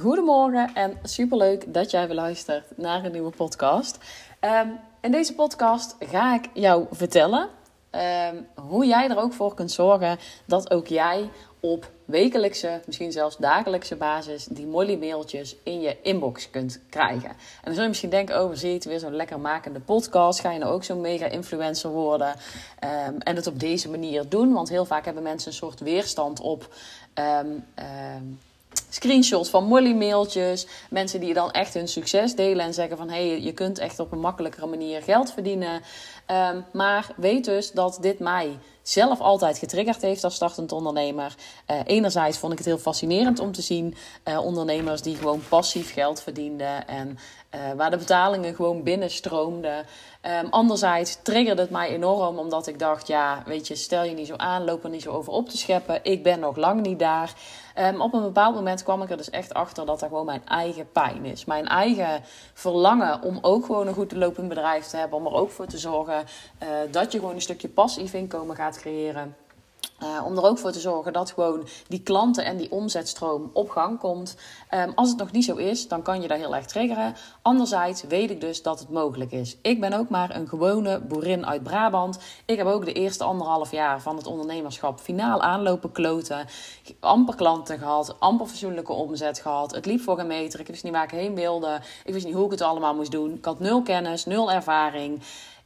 [0.00, 3.98] goedemorgen en superleuk dat jij luistert naar een nieuwe podcast.
[4.40, 4.68] Ehm,
[5.00, 7.48] in deze podcast ga ik jou vertellen
[7.90, 11.30] ehm, hoe jij er ook voor kunt zorgen dat ook jij
[11.60, 17.28] op wekelijkse, misschien zelfs dagelijkse basis die Molly mailtjes in je inbox kunt krijgen.
[17.28, 20.40] En dan zul je misschien denken, oh, zie je weer zo'n lekker makende podcast.
[20.40, 22.34] Ga je nou ook zo'n mega influencer worden
[22.78, 24.52] ehm, en het op deze manier doen?
[24.52, 26.68] Want heel vaak hebben mensen een soort weerstand op
[28.90, 30.66] screenshots van Molly mailtjes.
[30.90, 33.98] Mensen die dan echt hun succes delen en zeggen van hé, hey, je kunt echt
[33.98, 35.82] op een makkelijkere manier geld verdienen.
[36.26, 41.34] Ehm, maar weet dus dat dit mij zelf altijd getriggerd heeft als startend ondernemer.
[41.70, 43.94] Uh, enerzijds vond ik het heel fascinerend om te zien
[44.24, 47.18] uh, ondernemers die gewoon passief geld verdienden en
[47.54, 49.86] uh, waar de betalingen gewoon binnenstroomden.
[50.42, 54.26] Um, anderzijds triggerde het mij enorm omdat ik dacht, ja, weet je, stel je niet
[54.26, 56.00] zo aan, loop er niet zo over op te scheppen.
[56.02, 57.34] Ik ben nog lang niet daar.
[57.78, 60.46] Um, op een bepaald moment kwam ik er dus echt achter dat dat gewoon mijn
[60.46, 61.44] eigen pijn is.
[61.44, 62.22] Mijn eigen
[62.54, 65.18] verlangen om ook gewoon een goed lopend bedrijf te hebben.
[65.18, 66.24] Om er ook voor te zorgen
[66.62, 69.36] uh, dat je gewoon een stukje passief inkomen gaat creëren.
[70.02, 73.70] Uh, om er ook voor te zorgen dat gewoon die klanten en die omzetstroom op
[73.70, 74.36] gang komt.
[74.74, 77.14] Um, als het nog niet zo is, dan kan je daar heel erg triggeren.
[77.42, 79.56] Anderzijds weet ik dus dat het mogelijk is.
[79.62, 82.18] Ik ben ook maar een gewone boerin uit Brabant.
[82.44, 86.46] Ik heb ook de eerste anderhalf jaar van het ondernemerschap finaal aanlopen kloten.
[87.00, 89.74] Amper klanten gehad, amper fatsoenlijke omzet gehad.
[89.74, 90.60] Het liep voor een meter.
[90.60, 91.80] Ik wist niet waar ik heen wilde.
[92.04, 93.34] Ik wist niet hoe ik het allemaal moest doen.
[93.34, 95.22] Ik had nul kennis, nul ervaring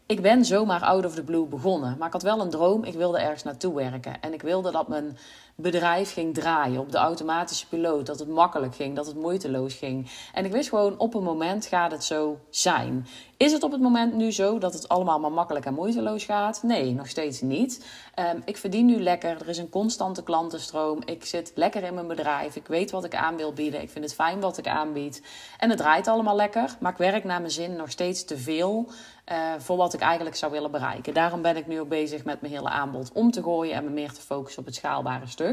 [0.07, 1.97] ik ben zomaar out of the blue begonnen.
[1.99, 2.85] Maar ik had wel een droom.
[2.85, 4.21] Ik wilde ergens naartoe werken.
[4.21, 5.17] En ik wilde dat mijn
[5.57, 8.07] bedrijf ging draaien op de automatische piloot.
[8.07, 10.11] Dat het makkelijk ging, dat het moeiteloos ging.
[10.33, 13.07] En ik wist gewoon, op een moment gaat het zo zijn.
[13.37, 16.63] Is het op het moment nu zo dat het allemaal maar makkelijk en moeiteloos gaat?
[16.63, 17.87] Nee, nog steeds niet.
[18.35, 19.41] Um, ik verdien nu lekker.
[19.41, 21.03] Er is een constante klantenstroom.
[21.05, 22.57] Ik zit lekker in mijn bedrijf.
[22.57, 23.83] Ik weet wat ik aan wil bieden.
[23.83, 25.23] Ik vind het fijn wat ik aanbied.
[25.59, 26.77] En het draait allemaal lekker.
[26.81, 28.89] Maar ik werk naar mijn zin nog steeds te veel.
[29.33, 31.15] Uh, voor wat ik eigenlijk zou willen bereiken.
[31.15, 33.91] Daarom ben ik nu ook bezig met mijn hele aanbod om te gooien en me
[33.91, 35.44] meer te focussen op het schaalbare stuk.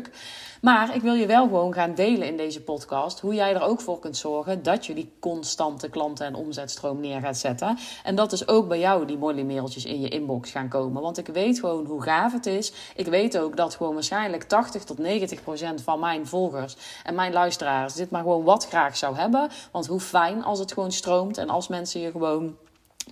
[0.62, 3.82] Maar ik wil je wel gewoon gaan delen in deze podcast hoe jij er ook
[3.82, 7.78] voor kunt zorgen dat je die constante klanten- en omzetstroom neer gaat zetten.
[8.04, 11.02] En dat dus ook bij jou die mooie mailtjes in je inbox gaan komen.
[11.02, 12.74] Want ik weet gewoon hoe gaaf het is.
[12.96, 17.34] Ik weet ook dat gewoon waarschijnlijk 80 tot 90 procent van mijn volgers en mijn
[17.34, 19.50] luisteraars dit maar gewoon wat graag zou hebben.
[19.72, 22.58] Want hoe fijn als het gewoon stroomt en als mensen je gewoon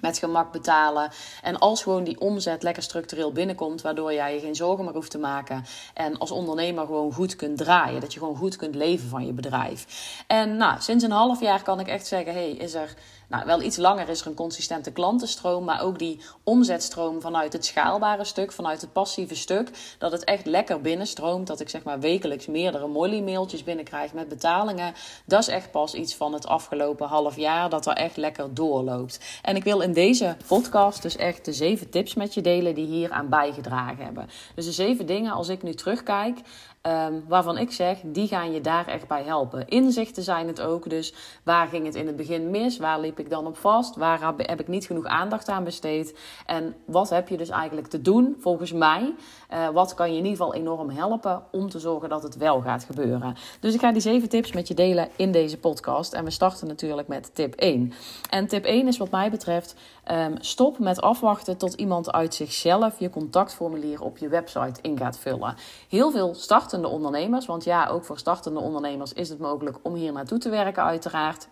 [0.02, 1.12] met gemak betalen.
[1.42, 5.12] En als gewoon die omzet lekker structureel binnenkomt, waardoor jij je geen zorgen meer hoeft
[5.12, 5.66] te maken.
[5.94, 8.02] En als ondernemer gewoon goed kunt draaien.
[8.02, 9.86] Dat je gewoon goed kunt leven van je bedrijf.
[10.28, 12.94] En nou, sinds een half jaar kan ik echt zeggen: hey, is er
[13.30, 17.66] nou, wel iets langer is er een consistente klantenstroom, maar ook die omzetstroom vanuit het
[17.66, 21.48] schaalbare stuk, vanuit het passieve stuk, dat het echt lekker binnenstroomt.
[21.48, 24.94] Dat ik zeg maar wekelijks meerdere Molly-mailtjes binnenkrijg met betalingen.
[25.26, 29.20] Dat is echt pas iets van het afgelopen half jaar, dat er echt lekker doorloopt.
[29.42, 32.88] En ik wil in deze podcast dus echt de zeven tips met je delen die
[32.88, 34.30] hier aan bijgedragen hebben.
[34.56, 36.40] Dus de zeven dingen, als ik nu terugkijk,
[36.82, 39.68] Um, waarvan ik zeg, die gaan je daar echt bij helpen.
[39.68, 40.90] Inzichten zijn het ook.
[40.90, 41.14] Dus
[41.44, 42.78] waar ging het in het begin mis?
[42.78, 43.96] Waar liep ik dan op vast?
[43.96, 46.20] Waar heb ik niet genoeg aandacht aan besteed?
[46.46, 49.14] En wat heb je dus eigenlijk te doen, volgens mij?
[49.54, 52.62] Uh, wat kan je in ieder geval enorm helpen om te zorgen dat het wel
[52.62, 53.36] gaat gebeuren?
[53.60, 56.14] Dus ik ga die zeven tips met je delen in deze podcast.
[56.14, 57.94] En we starten natuurlijk met tip 1.
[58.30, 59.76] En tip 1 is wat mij betreft:
[60.12, 65.20] um, stop met afwachten tot iemand uit zichzelf je contactformulier op je website in gaat
[65.20, 65.56] vullen.
[65.90, 67.46] Heel veel start startende ondernemers.
[67.46, 71.48] Want ja, ook voor startende ondernemers is het mogelijk om hier naartoe te werken, uiteraard.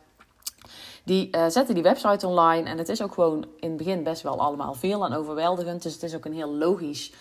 [1.04, 2.70] Die uh, zetten die website online.
[2.70, 5.84] En het is ook gewoon in het begin best wel allemaal veel en overweldigend.
[5.84, 7.12] Dus het is ook een heel logisch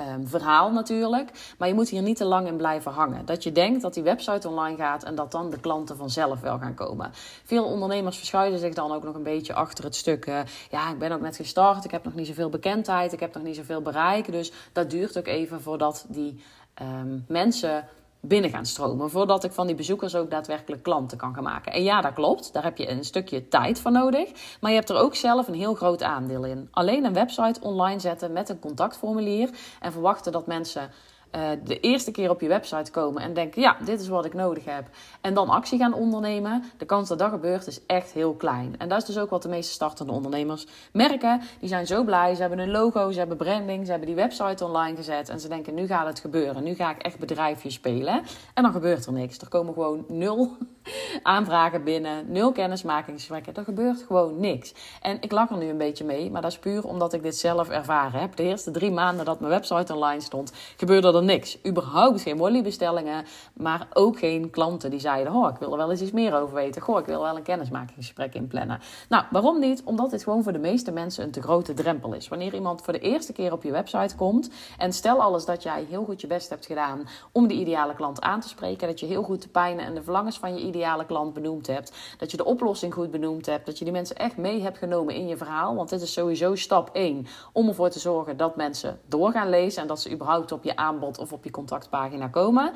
[0.00, 1.54] um, verhaal natuurlijk.
[1.58, 3.24] Maar je moet hier niet te lang in blijven hangen.
[3.24, 6.58] Dat je denkt dat die website online gaat en dat dan de klanten vanzelf wel
[6.58, 7.10] gaan komen.
[7.44, 10.26] Veel ondernemers verschuilen zich dan ook nog een beetje achter het stuk.
[10.26, 10.40] Uh,
[10.70, 11.84] ja, ik ben ook net gestart.
[11.84, 13.12] Ik heb nog niet zoveel bekendheid.
[13.12, 14.32] Ik heb nog niet zoveel bereik.
[14.32, 16.40] Dus dat duurt ook even voordat die
[16.82, 17.88] um, mensen
[18.20, 19.10] binnen gaan stromen.
[19.10, 21.72] Voordat ik van die bezoekers ook daadwerkelijk klanten kan gaan maken.
[21.72, 22.52] En ja, dat klopt.
[22.52, 24.30] Daar heb je een stukje tijd voor nodig.
[24.60, 26.68] Maar je hebt er ook zelf een heel groot aandeel in.
[26.70, 29.50] Alleen een website online zetten met een contactformulier.
[29.80, 30.90] En verwachten dat mensen
[31.36, 34.34] uh, de eerste keer op je website komen en denken: ja, dit is wat ik
[34.34, 34.84] nodig heb.
[35.20, 36.64] En dan actie gaan ondernemen.
[36.76, 38.74] De kans dat dat gebeurt is echt heel klein.
[38.78, 41.40] En dat is dus ook wat de meeste startende ondernemers merken.
[41.60, 42.34] Die zijn zo blij.
[42.34, 45.28] Ze hebben een logo, ze hebben branding, ze hebben die website online gezet.
[45.28, 46.64] En ze denken: nu gaat het gebeuren.
[46.64, 48.22] Nu ga ik echt bedrijfje spelen.
[48.54, 49.38] En dan gebeurt er niks.
[49.38, 50.56] Er komen gewoon nul
[51.22, 53.54] aanvragen binnen, nul kennismakingsgesprekken.
[53.54, 54.74] Er gebeurt gewoon niks.
[55.02, 57.36] En ik lach er nu een beetje mee, maar dat is puur omdat ik dit
[57.36, 58.36] zelf ervaren heb.
[58.36, 61.58] De eerste drie maanden dat mijn website online stond, gebeurde er niks.
[61.66, 63.24] Überhaupt geen Molly-bestellingen,
[63.54, 66.54] maar ook geen klanten die zeiden: Oh, ik wil er wel eens iets meer over
[66.54, 66.82] weten.
[66.82, 68.80] Goh, ik wil wel een kennismakingsgesprek inplannen.
[69.08, 69.82] Nou, waarom niet?
[69.84, 72.28] Omdat dit gewoon voor de meeste mensen een te grote drempel is.
[72.28, 75.86] Wanneer iemand voor de eerste keer op je website komt en stel alles dat jij
[75.88, 79.06] heel goed je best hebt gedaan om de ideale klant aan te spreken, dat je
[79.06, 82.36] heel goed de pijnen en de verlangens van je ideale klant benoemd hebt, dat je
[82.36, 85.36] de oplossing goed benoemd hebt, dat je die mensen echt mee hebt genomen in je
[85.36, 85.74] verhaal.
[85.74, 89.82] Want dit is sowieso stap 1 om ervoor te zorgen dat mensen door gaan lezen
[89.82, 92.72] en dat ze überhaupt op je aanbod of op je contactpagina komen.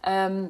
[0.00, 0.44] Ehm,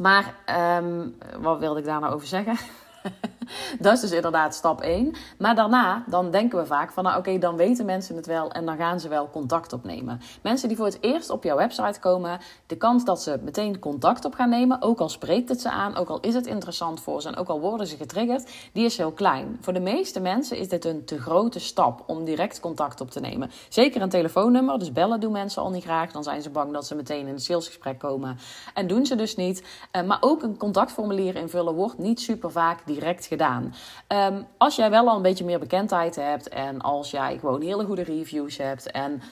[0.00, 0.34] maar
[0.82, 2.56] um, wat wilde ik daar nou over zeggen?
[3.80, 5.14] dat is dus inderdaad stap 1.
[5.38, 8.66] Maar daarna, dan denken we vaak van, nou oké, dan weten mensen het wel en
[8.66, 10.20] dan gaan ze wel contact opnemen.
[10.42, 14.24] Mensen die voor het eerst op jouw website komen, de kans dat ze meteen contact
[14.24, 17.22] op gaan nemen, ook al spreekt het ze aan, ook al is het interessant voor
[17.22, 19.58] ze en ook al worden ze getriggerd, die is heel klein.
[19.60, 23.20] Voor de meeste mensen is dit een te grote stap om direct contact op te
[23.20, 23.50] nemen.
[23.68, 26.86] Zeker een telefoonnummer, dus bellen doen mensen al niet graag, dan zijn ze bang dat
[26.86, 28.38] ze meteen in een salesgesprek komen
[28.74, 29.62] en doen ze dus niet.
[29.90, 33.35] Eh, maar ook een contactformulier invullen wordt niet super vaak direct gedaan.
[34.06, 37.84] Ehm, als jij wel al een beetje meer bekendheid hebt en als jij gewoon hele
[37.84, 39.22] goede reviews hebt en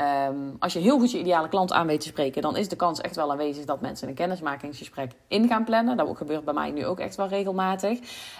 [0.00, 2.76] Ehm, als je heel goed je ideale klant aan weet te spreken, dan is de
[2.76, 5.96] kans echt wel aanwezig dat mensen een kennismakingsgesprek in gaan plannen.
[5.96, 7.98] Dat gebeurt bij mij nu ook echt wel regelmatig.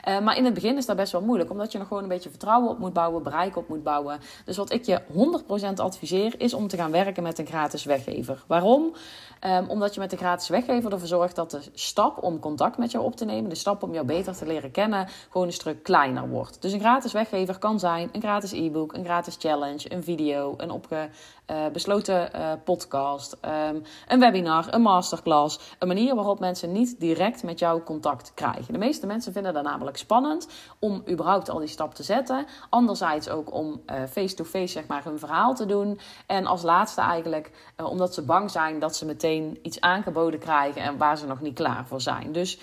[0.08, 2.08] Uh, maar in het begin is dat best wel moeilijk, omdat je nog gewoon een
[2.08, 4.20] beetje vertrouwen op moet bouwen, bereik op moet bouwen.
[4.44, 5.00] Dus wat ik je
[5.72, 8.44] 100% adviseer, is om te gaan werken met een gratis weggever.
[8.46, 8.92] Waarom?
[9.46, 12.90] Um, omdat je met de gratis weggever ervoor zorgt dat de stap om contact met
[12.90, 15.82] jou op te nemen, de stap om jou beter te leren kennen, gewoon een stuk
[15.82, 16.62] kleiner wordt.
[16.62, 20.70] Dus een gratis weggever kan zijn een gratis e-book, een gratis challenge, een video, een
[20.70, 21.08] opge
[21.50, 23.36] uh, besloten uh, podcast,
[23.70, 25.60] um, een webinar, een masterclass.
[25.78, 28.72] Een manier waarop mensen niet direct met jou contact krijgen.
[28.72, 30.48] De meeste mensen vinden dat namelijk spannend
[30.78, 32.46] om überhaupt al die stap te zetten.
[32.70, 36.00] Anderzijds ook om eh, face-to-face -face, zeg maar hun verhaal te doen.
[36.26, 40.96] En als laatste eigenlijk omdat ze bang zijn dat ze meteen iets aangeboden krijgen en
[40.96, 42.32] waar ze nog niet klaar voor zijn.
[42.32, 42.58] Dus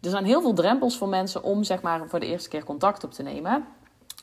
[0.00, 3.04] er zijn heel veel drempels voor mensen om zeg maar voor de eerste keer contact
[3.04, 3.66] op te nemen.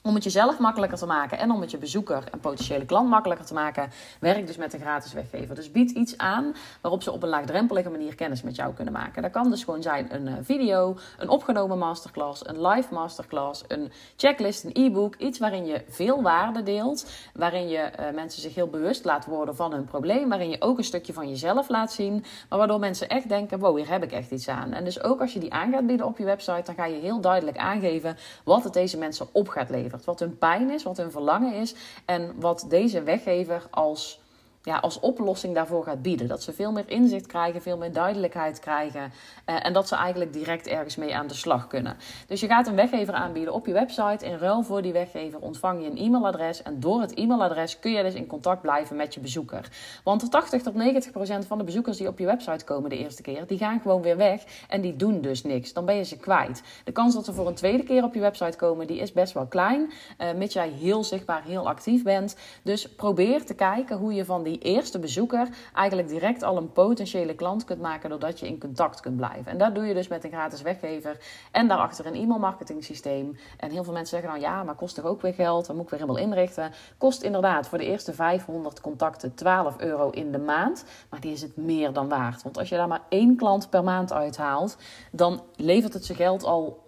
[0.05, 3.45] Om het jezelf makkelijker te maken en om het je bezoeker en potentiële klant makkelijker
[3.45, 5.55] te maken, werk dus met een gratis weggever.
[5.55, 9.21] Dus bied iets aan waarop ze op een laagdrempelige manier kennis met jou kunnen maken.
[9.21, 13.91] Dat kan dus gewoon zijn een eh, video, een opgenomen masterclass, een live masterclass, een
[14.15, 15.15] checklist, een e-book.
[15.15, 19.55] Iets waarin je veel waarde deelt, waarin je uh, mensen zich heel bewust laat worden
[19.55, 23.09] van hun probleem, waarin je ook een stukje van jezelf laat zien, maar waardoor mensen
[23.09, 24.73] echt denken: wow, hier heb ik echt iets aan.
[24.73, 26.99] En dus ook als je die aan gaat bieden op je website, dan ga je
[26.99, 29.92] heel duidelijk aangeven wat het deze mensen op gaat leveren.
[30.05, 31.75] Wat hun pijn is, wat hun verlangen is.
[32.05, 34.22] En wat deze weggever als
[34.63, 36.27] ja, als oplossing daarvoor gaat bieden.
[36.27, 39.11] Dat ze veel meer inzicht krijgen, veel meer duidelijkheid krijgen.
[39.45, 41.97] Uh, en dat ze eigenlijk direct ergens mee aan de slag kunnen.
[42.27, 44.25] Dus je gaat een weggever aanbieden op je website.
[44.25, 46.61] In ruil voor die weggever ontvang je een e-mailadres.
[46.61, 49.69] En door het e-mailadres kun je dus in contact blijven met je bezoeker.
[50.03, 53.21] Want 80 tot 90 procent van de bezoekers die op je website komen de eerste
[53.21, 54.43] keer, die gaan gewoon weer weg.
[54.67, 55.73] En die doen dus niks.
[55.73, 56.61] Dan ben je ze kwijt.
[56.83, 59.33] De kans dat ze voor een tweede keer op je website komen, die is best
[59.33, 59.91] wel klein.
[60.17, 62.35] Uh, mits jij heel zichtbaar, heel actief bent.
[62.61, 66.71] Dus probeer te kijken hoe je van die die eerste bezoeker eigenlijk direct al een
[66.71, 69.51] potentiële klant kunt maken doordat je in contact kunt blijven.
[69.51, 71.17] En dat doe je dus met een gratis weggever
[71.51, 73.37] en daarachter een e-mailmarketing systeem.
[73.57, 75.65] En heel veel mensen zeggen dan ja, maar kost toch ook weer geld?
[75.65, 76.71] Dan moet ik weer helemaal inrichten.
[76.97, 80.85] Kost inderdaad voor de eerste 500 contacten 12 euro in de maand.
[81.09, 82.43] Maar die is het meer dan waard.
[82.43, 84.77] Want als je daar maar één klant per maand uithaalt,
[85.11, 86.83] dan levert het zijn geld al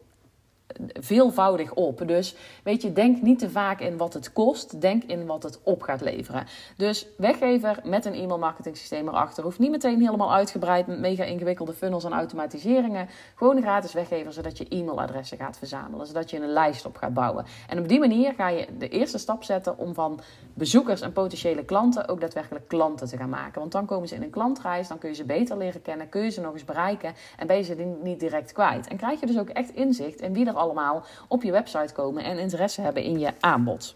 [1.00, 2.08] veelvoudig op.
[2.08, 4.82] Dus weet je, denk niet te vaak in wat het kost.
[4.82, 6.46] Denk in wat het op gaat leveren.
[6.78, 9.44] Dus weggever met een e-mail marketing systeem erachter.
[9.44, 13.10] Hoeft niet meteen helemaal uitgebreid met mega ingewikkelde funnels en automatiseringen.
[13.36, 16.08] Gewoon gratis weggever zodat je e-mailadressen gaat verzamelen.
[16.08, 17.46] Zodat je een lijst op gaat bouwen.
[17.70, 20.20] En op die manier ga je de eerste stap zetten om van
[20.54, 23.60] bezoekers en potentiële klanten ook daadwerkelijk klanten te gaan maken.
[23.60, 26.24] Want dan komen ze in een klantreis, dan kun je ze beter leren kennen, kun
[26.24, 28.88] je ze nog eens bereiken en ben je ze niet direct kwijt.
[28.88, 32.24] En krijg je dus ook echt inzicht in wie er allemaal op je website komen
[32.24, 33.96] en interesse hebben in je aanbod.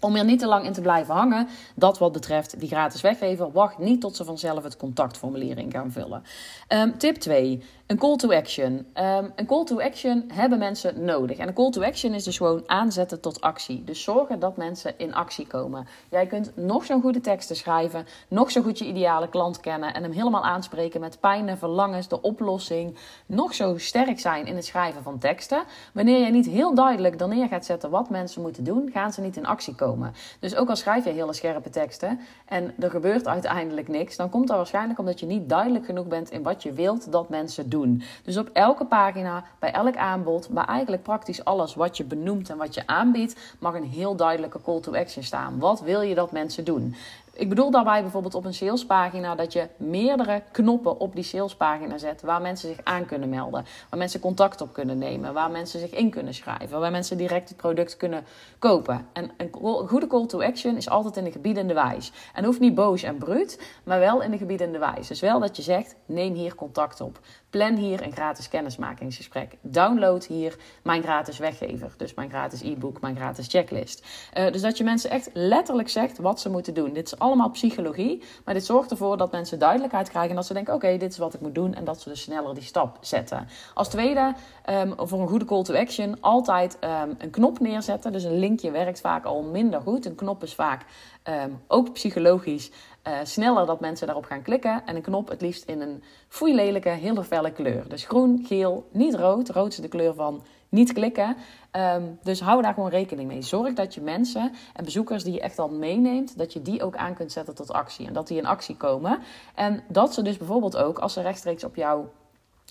[0.00, 3.52] Om er niet te lang in te blijven hangen, dat wat betreft die gratis weggever,
[3.52, 6.22] wacht niet tot ze vanzelf het contactformulier in gaan vullen.
[6.68, 7.62] Um, tip 2.
[7.86, 8.86] Een call to action.
[8.94, 11.38] Um, een call to action hebben mensen nodig.
[11.38, 13.84] En een call to action is dus gewoon aanzetten tot actie.
[13.84, 15.86] Dus zorgen dat mensen in actie komen.
[16.10, 20.02] Jij kunt nog zo'n goede teksten schrijven, nog zo goed je ideale klant kennen en
[20.02, 22.96] hem helemaal aanspreken met pijnen, verlangens, de oplossing.
[23.26, 25.62] Nog zo sterk zijn in het schrijven van teksten.
[25.92, 29.20] Wanneer je niet heel duidelijk dan neer gaat zetten wat mensen moeten doen, gaan ze
[29.20, 30.12] niet in actie komen.
[30.40, 34.48] Dus ook al schrijf je hele scherpe teksten en er gebeurt uiteindelijk niks, dan komt
[34.48, 37.74] dat waarschijnlijk omdat je niet duidelijk genoeg bent in wat je wilt dat mensen doen.
[38.22, 42.56] Dus op elke pagina, bij elk aanbod, maar eigenlijk praktisch alles wat je benoemt en
[42.56, 45.58] wat je aanbiedt, mag een heel duidelijke call to action staan.
[45.58, 46.94] Wat wil je dat mensen doen?
[47.36, 52.22] Ik bedoel daarbij bijvoorbeeld op een salespagina dat je meerdere knoppen op die salespagina zet
[52.22, 55.90] waar mensen zich aan kunnen melden, waar mensen contact op kunnen nemen, waar mensen zich
[55.90, 58.24] in kunnen schrijven, waar mensen direct het product kunnen
[58.58, 59.06] kopen.
[59.12, 59.50] En een
[59.88, 62.12] goede call to action is altijd in de gebiedende wijs.
[62.34, 65.08] En hoeft niet boos en bruut, maar wel in de gebiedende wijs.
[65.08, 67.20] Dus wel dat je zegt: neem hier contact op.
[67.50, 69.56] Plan hier een gratis kennismakingsgesprek.
[69.60, 71.94] Download hier mijn gratis weggever.
[71.96, 74.06] Dus mijn gratis e-book, mijn gratis checklist.
[74.38, 76.92] Uh, dus dat je mensen echt letterlijk zegt wat ze moeten doen.
[76.92, 78.22] Dit is allemaal psychologie.
[78.44, 80.30] Maar dit zorgt ervoor dat mensen duidelijkheid krijgen.
[80.30, 81.74] En dat ze denken: oké, dit is wat ik moet doen.
[81.74, 83.48] En dat ze dus sneller die stap zetten.
[83.74, 84.34] Als tweede,
[84.70, 88.12] um, voor een goede call to action, altijd um, een knop neerzetten.
[88.12, 90.06] Dus een linkje werkt vaak al minder goed.
[90.06, 90.84] Een knop is vaak
[91.24, 92.70] um, ook psychologisch
[93.08, 94.82] uh, sneller dat mensen daarop gaan klikken.
[94.86, 97.88] En een knop het liefst in een foeilelijke, hele felle kleur.
[97.88, 99.48] Dus groen, geel, niet rood.
[99.48, 101.36] Rood is de kleur van niet klikken.
[101.72, 103.42] Um, dus hou daar gewoon rekening mee.
[103.42, 106.96] Zorg dat je mensen en bezoekers die je echt al meeneemt, dat je die ook
[106.96, 108.06] aan kunt zetten tot actie.
[108.06, 109.18] En dat die in actie komen.
[109.54, 112.10] En dat ze dus bijvoorbeeld ook, als ze rechtstreeks op jouw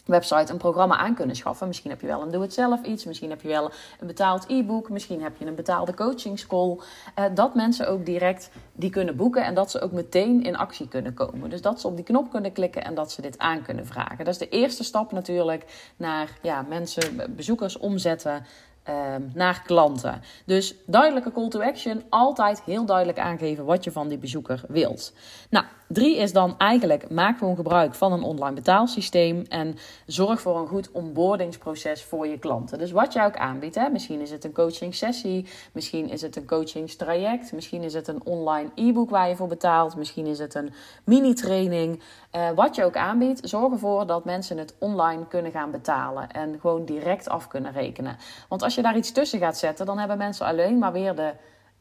[0.05, 1.67] website een programma aan kunnen schaffen.
[1.67, 3.05] Misschien heb je wel een doe-het-zelf iets.
[3.05, 4.89] Misschien heb je wel een betaald e-book.
[4.89, 6.77] Misschien heb je een betaalde coachingscall.
[7.19, 10.87] Uh, dat mensen ook direct die kunnen boeken en dat ze ook meteen in actie
[10.87, 11.49] kunnen komen.
[11.49, 14.17] Dus dat ze op die knop kunnen klikken en dat ze dit aan kunnen vragen.
[14.17, 18.45] Dat is de eerste stap natuurlijk naar ja, mensen, bezoekers omzetten
[18.85, 20.21] Ehm, naar klanten.
[20.45, 22.03] Dus duidelijke call to action.
[22.09, 25.13] Altijd heel duidelijk aangeven wat je van die bezoeker wilt.
[25.49, 29.45] Nou, drie is dan eigenlijk maak gewoon gebruik van een online betaalsysteem.
[29.49, 29.75] En
[30.05, 32.77] zorg voor een goed onboardingsproces voor je klanten.
[32.77, 33.75] Dus wat jij ook aanbiedt.
[33.75, 33.89] Hè?
[33.89, 35.47] Misschien is het een coaching sessie.
[35.71, 37.53] Misschien is het een coachingstraject.
[37.53, 39.95] Misschien is het een online e-book waar je voor betaalt.
[39.95, 40.73] Misschien is het een
[41.03, 42.01] mini-training.
[42.35, 46.31] Uh, wat je ook aanbiedt, zorg ervoor dat mensen het online kunnen gaan betalen.
[46.31, 48.17] En gewoon direct af kunnen rekenen.
[48.49, 51.33] Want als je daar iets tussen gaat zetten, dan hebben mensen alleen maar weer de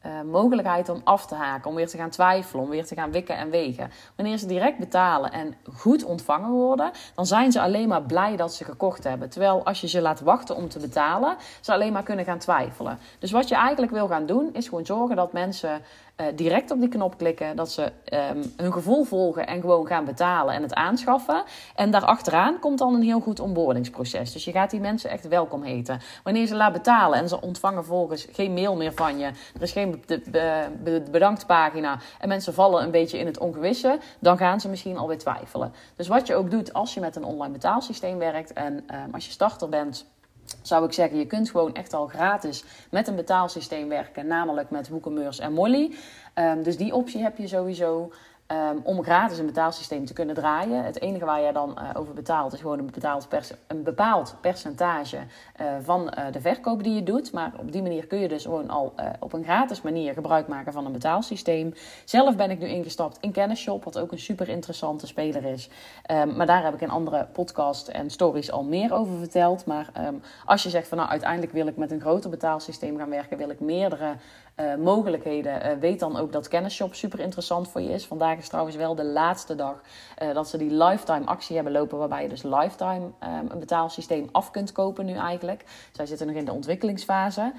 [0.05, 3.11] uh, mogelijkheid om af te haken, om weer te gaan twijfelen, om weer te gaan
[3.11, 3.91] wikken en wegen.
[4.15, 8.53] Wanneer ze direct betalen en goed ontvangen worden, dan zijn ze alleen maar blij dat
[8.53, 9.29] ze gekocht hebben.
[9.29, 12.99] Terwijl als je ze laat wachten om te betalen, ze alleen maar kunnen gaan twijfelen.
[13.19, 15.81] Dus wat je eigenlijk wil gaan doen, is gewoon zorgen dat mensen
[16.17, 17.91] uh, direct op die knop klikken, dat ze
[18.31, 21.43] um, hun gevoel volgen en gewoon gaan betalen en het aanschaffen.
[21.75, 24.31] En daarachteraan komt dan een heel goed onboardingsproces.
[24.33, 25.99] Dus je gaat die mensen echt welkom heten.
[26.23, 29.71] Wanneer ze laat betalen en ze ontvangen volgens geen mail meer van je, er is
[29.71, 30.03] geen
[31.11, 35.17] bedankt pagina en mensen vallen een beetje in het ongewisse, dan gaan ze misschien alweer
[35.17, 35.73] twijfelen.
[35.95, 39.25] Dus wat je ook doet als je met een online betaalsysteem werkt en um, als
[39.25, 40.05] je starter bent
[40.61, 44.89] zou ik zeggen, je kunt gewoon echt al gratis met een betaalsysteem werken, namelijk met
[44.89, 45.95] WooCommerce en Molly.
[46.35, 48.11] Um, dus die optie heb je sowieso.
[48.51, 50.83] Um, om gratis een betaalsysteem te kunnen draaien.
[50.83, 53.27] Het enige waar jij dan uh, over betaalt is gewoon een, betaald
[53.67, 57.31] een bepaald percentage uh, van uh, de verkoop die je doet.
[57.31, 60.73] Maar op die manier kun je dus gewoon al op een gratis manier gebruik maken
[60.73, 61.73] van een betaalsysteem.
[62.03, 65.69] Zelf ben ik nu ingestapt in Kennisshop, wat ook een super interessante speler is.
[66.11, 69.65] Um, maar daar heb ik in andere podcasts en stories al meer over verteld.
[69.65, 73.09] Maar um, als je zegt van nou uiteindelijk wil ik met een groter betaalsysteem gaan
[73.09, 74.15] werken, wil ik meerdere
[74.59, 75.65] uh, mogelijkheden.
[75.65, 78.05] Uh, weet dan ook dat Kennisshop super interessant voor je is.
[78.05, 79.81] Vandaag is trouwens wel de laatste dag
[80.23, 81.97] uh, dat ze die lifetime actie hebben lopen.
[81.97, 85.63] Waarbij je dus lifetime um, een betaalsysteem af kunt kopen nu eigenlijk.
[85.91, 87.53] Zij zitten nog in de ontwikkelingsfase.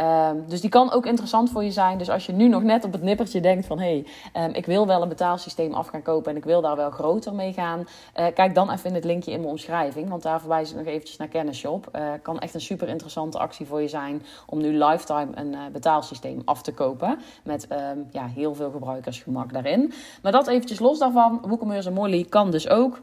[0.00, 1.98] Um, dus die kan ook interessant voor je zijn.
[1.98, 3.78] Dus als je nu nog net op het nippertje denkt van...
[3.78, 6.30] hé, hey, um, ik wil wel een betaalsysteem af gaan kopen...
[6.30, 7.78] en ik wil daar wel groter mee gaan...
[7.80, 10.08] Uh, kijk dan even in het linkje in mijn omschrijving.
[10.08, 11.88] Want daar verwijs ik nog eventjes naar Kennisshop.
[11.96, 14.22] Uh, kan echt een super interessante actie voor je zijn...
[14.46, 17.18] om nu lifetime een uh, betaalsysteem af te kopen.
[17.44, 19.92] Met um, ja, heel veel gebruikersgemak daarin.
[20.22, 21.40] Maar dat eventjes los daarvan.
[21.46, 23.00] WooCommerce en Molly kan dus ook...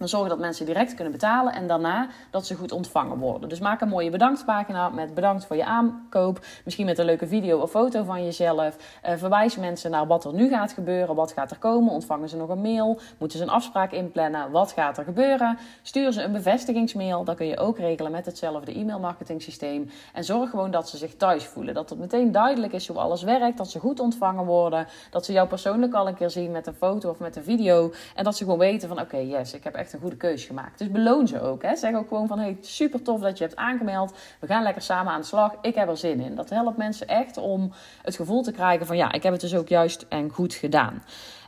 [0.00, 3.48] Dan zorgen dat mensen direct kunnen betalen en daarna dat ze goed ontvangen worden.
[3.48, 6.44] Dus maak een mooie bedanktpagina met bedankt voor je aankoop.
[6.64, 8.76] Misschien met een leuke video of foto van jezelf.
[9.06, 11.14] Uh, verwijs mensen naar wat er nu gaat gebeuren.
[11.14, 11.92] Wat gaat er komen?
[11.92, 12.98] Ontvangen ze nog een mail?
[13.18, 14.50] Moeten ze een afspraak inplannen?
[14.50, 15.58] Wat gaat er gebeuren?
[15.82, 17.24] Stuur ze een bevestigingsmail.
[17.24, 19.90] Dat kun je ook regelen met hetzelfde e-mailmarketing systeem.
[20.12, 21.74] En zorg gewoon dat ze zich thuis voelen.
[21.74, 23.58] Dat het meteen duidelijk is hoe alles werkt.
[23.58, 24.86] Dat ze goed ontvangen worden.
[25.10, 27.92] Dat ze jou persoonlijk al een keer zien met een foto of met een video.
[28.14, 30.78] En dat ze gewoon weten van oké, yes, ik heb echt een goede keuze gemaakt.
[30.78, 31.62] Dus beloon ze ook.
[31.62, 31.76] Hè.
[31.76, 34.14] Zeg ook gewoon van, hey, super tof dat je hebt aangemeld.
[34.40, 35.54] We gaan lekker samen aan de slag.
[35.60, 36.34] Ik heb er zin in.
[36.34, 39.54] Dat helpt mensen echt om het gevoel te krijgen van, ja, ik heb het dus
[39.54, 41.02] ook juist en goed gedaan.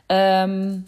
[0.07, 0.87] Um,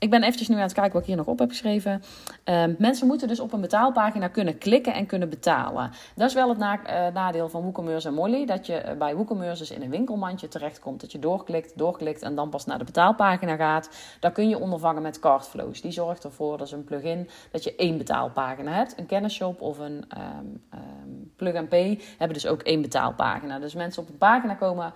[0.00, 2.02] ik ben eventjes nu aan het kijken wat ik hier nog op heb geschreven.
[2.44, 5.90] Uh, mensen moeten dus op een betaalpagina kunnen klikken en kunnen betalen.
[6.14, 8.46] Dat is wel het uh, nadeel van WooCommerce en Molly.
[8.46, 11.00] Dat je uh, bij WooCommerce dus in een winkelmandje terechtkomt.
[11.00, 13.90] Dat je doorklikt, doorklikt en dan pas naar de betaalpagina gaat.
[14.20, 15.80] Dat kun je ondervangen met Cardflows.
[15.80, 18.98] Die zorgt ervoor, dat is een plugin, dat je één betaalpagina hebt.
[18.98, 23.58] Een Kennisshop of een um, um, Plug and Pay hebben dus ook één betaalpagina.
[23.58, 24.92] Dus mensen op een pagina komen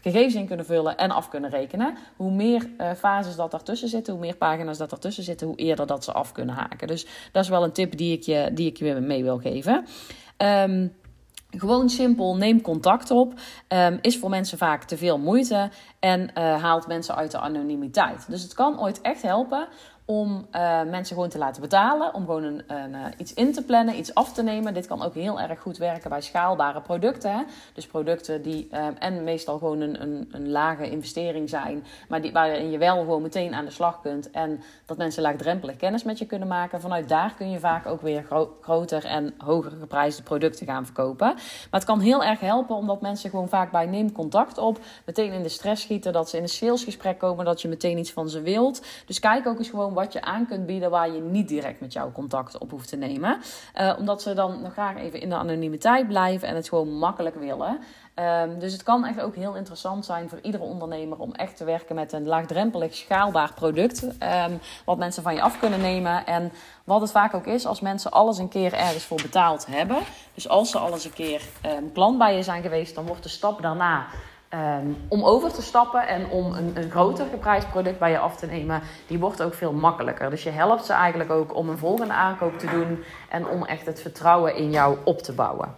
[0.00, 1.96] gegevens in kunnen vullen en af kunnen rekenen.
[2.16, 5.86] Hoe meer uh, fases dat daartussen zitten, hoe meer pagina's dat ertussen zitten, hoe eerder
[5.86, 6.86] dat ze af kunnen haken.
[6.86, 9.86] Dus dat is wel een tip die ik je, die ik je mee wil geven.
[10.38, 10.92] Um,
[11.50, 13.32] gewoon simpel, neem contact op.
[13.68, 18.30] Um, is voor mensen vaak te veel moeite en uh, haalt mensen uit de anonimiteit.
[18.30, 19.68] Dus het kan ooit echt helpen
[20.10, 23.64] om uh, mensen gewoon te laten betalen, om gewoon een, een uh, iets in te
[23.64, 24.74] plannen, iets af te nemen.
[24.74, 27.46] Dit kan ook heel erg goed werken bij schaalbare producten.
[27.72, 32.32] Dus producten die uh, en meestal gewoon een, een, een, lage investering zijn, maar die,
[32.32, 36.18] waarin je wel gewoon meteen aan de slag kunt en dat mensen laagdrempelig kennis met
[36.18, 36.80] je kunnen maken.
[36.80, 41.26] Vanuit daar kun je vaak ook weer gro groter en hoger geprijsde producten gaan verkopen.
[41.26, 45.32] Maar het kan heel erg helpen omdat mensen gewoon vaak bij neem contact op, meteen
[45.32, 48.28] in de stress schieten, dat ze in een salesgesprek komen, dat je meteen iets van
[48.28, 48.86] ze wilt.
[49.06, 51.92] Dus kijk ook eens gewoon wat je aan kunt bieden waar je niet direct met
[51.92, 53.40] jou contact op hoeft te nemen.
[53.80, 57.34] Uh, omdat ze dan nog graag even in de anonimiteit blijven en het gewoon makkelijk
[57.34, 57.78] willen.
[58.14, 61.64] Um, dus het kan echt ook heel interessant zijn voor iedere ondernemer om echt te
[61.64, 64.02] werken met een laagdrempelig schaalbaar product.
[64.02, 66.26] Um, wat mensen van je af kunnen nemen.
[66.26, 66.52] En
[66.84, 69.98] wat het vaak ook is, als mensen alles een keer ergens voor betaald hebben.
[70.34, 73.28] Dus als ze alles een keer um, klant bij je zijn geweest, dan wordt de
[73.28, 74.06] stap daarna
[74.54, 78.36] Um, om over te stappen en om een, een groter geprijsd product bij je af
[78.36, 80.30] te nemen, die wordt ook veel makkelijker.
[80.30, 83.86] Dus je helpt ze eigenlijk ook om een volgende aankoop te doen en om echt
[83.86, 85.74] het vertrouwen in jou op te bouwen.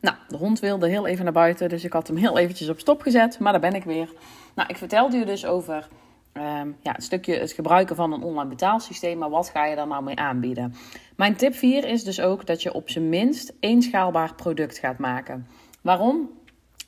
[0.00, 2.78] Nou, de hond wilde heel even naar buiten, dus ik had hem heel eventjes op
[2.78, 4.12] stop gezet, maar daar ben ik weer.
[4.54, 5.88] Nou, ik vertelde u dus over
[6.32, 9.86] um, ja, het stukje het gebruiken van een online betaalsysteem, maar wat ga je daar
[9.86, 10.74] nou mee aanbieden?
[11.16, 14.98] Mijn tip 4 is dus ook dat je op zijn minst één schaalbaar product gaat
[14.98, 15.46] maken.
[15.80, 16.30] Waarom?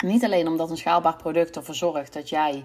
[0.04, 2.64] Niet alleen omdat een schaalbaar product ervoor zorgt dat jij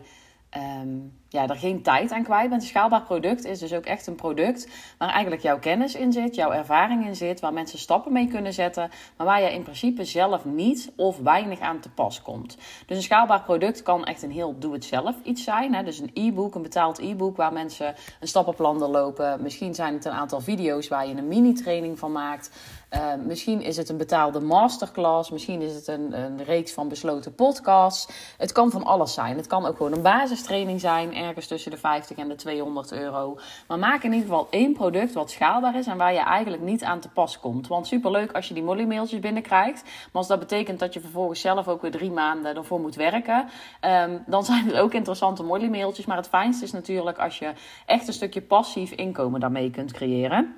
[0.57, 2.61] um, ja, er geen tijd aan kwijt bent.
[2.61, 4.67] Een schaalbaar product is dus ook echt een product
[4.97, 8.53] waar eigenlijk jouw kennis in zit, jouw ervaring in zit, waar mensen stappen mee kunnen
[8.53, 12.57] zetten, maar waar je in principe zelf niet of weinig aan te pas komt.
[12.85, 15.73] Dus een schaalbaar product kan echt een heel doe-het-zelf iets zijn.
[15.73, 15.83] Hè?
[15.83, 19.41] Dus een e-book, een betaald e-book waar mensen een stappenplan doorlopen.
[19.41, 22.51] Misschien zijn het een aantal video's waar je een mini-training van maakt.
[22.95, 25.29] Uh, misschien is het een betaalde masterclass.
[25.29, 28.33] Misschien is het een, een reeks van besloten podcasts.
[28.37, 29.37] Het kan van alles zijn.
[29.37, 33.39] Het kan ook gewoon een basistraining zijn ergens tussen de 50 en de 200 euro.
[33.67, 36.83] Maar maak in ieder geval één product wat schaalbaar is en waar je eigenlijk niet
[36.83, 37.67] aan te pas komt.
[37.67, 39.83] Want superleuk als je die Molly mailtjes binnenkrijgt.
[39.83, 43.49] Maar als dat betekent dat je vervolgens zelf ook weer drie maanden ervoor moet werken,
[43.81, 46.05] um, dan zijn het ook interessante Molly mailtjes.
[46.05, 47.51] Maar het fijnste is natuurlijk als je
[47.85, 50.55] echt een stukje passief inkomen daarmee kunt creëren.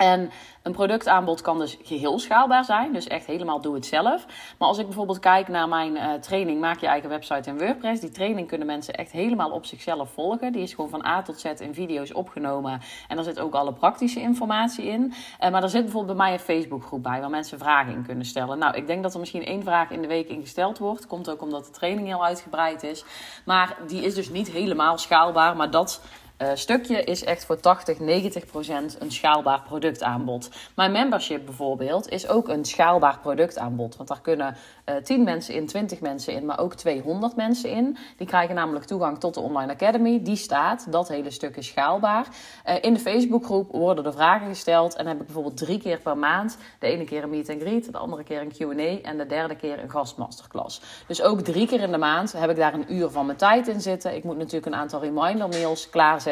[0.00, 0.30] En
[0.62, 4.26] een productaanbod kan dus geheel schaalbaar zijn, dus echt helemaal doe het zelf.
[4.58, 8.00] Maar als ik bijvoorbeeld kijk naar mijn uh, training Maak je eigen website in WordPress,
[8.00, 10.52] die training kunnen mensen echt helemaal op zichzelf volgen.
[10.52, 13.72] Die is gewoon van A tot Z in video's opgenomen en daar zit ook alle
[13.72, 15.12] praktische informatie in.
[15.40, 18.24] Uh, maar er zit bijvoorbeeld bij mij een Facebookgroep bij waar mensen vragen in kunnen
[18.24, 18.58] stellen.
[18.58, 21.06] Nou, ik denk dat er misschien één vraag in de week ingesteld wordt.
[21.06, 23.04] Komt ook omdat de training heel uitgebreid is.
[23.44, 26.00] Maar die is dus niet helemaal schaalbaar, maar dat
[26.42, 30.50] uh, stukje is echt voor 80, 90 procent een schaalbaar productaanbod.
[30.76, 33.96] Mijn membership bijvoorbeeld is ook een schaalbaar productaanbod.
[33.96, 34.56] Want daar kunnen
[34.88, 37.96] uh, eh, 10 mensen in, 20 mensen in, maar ook 200 mensen in.
[38.16, 40.22] Die krijgen namelijk toegang tot de Online Academy.
[40.22, 42.26] Die staat, dat hele stuk is schaalbaar.
[42.68, 44.94] Uh, in de Facebookgroep worden er vragen gesteld.
[44.94, 46.58] En heb ik bijvoorbeeld drie keer per maand.
[46.78, 49.56] De ene keer een meet and greet, de andere keer een Q&A en de derde
[49.56, 50.80] keer een gastmasterclass.
[51.06, 53.68] Dus ook drie keer in de maand heb ik daar een uur van mijn tijd
[53.68, 54.14] in zitten.
[54.14, 56.29] Ik moet natuurlijk een aantal reminder mails klaarzetten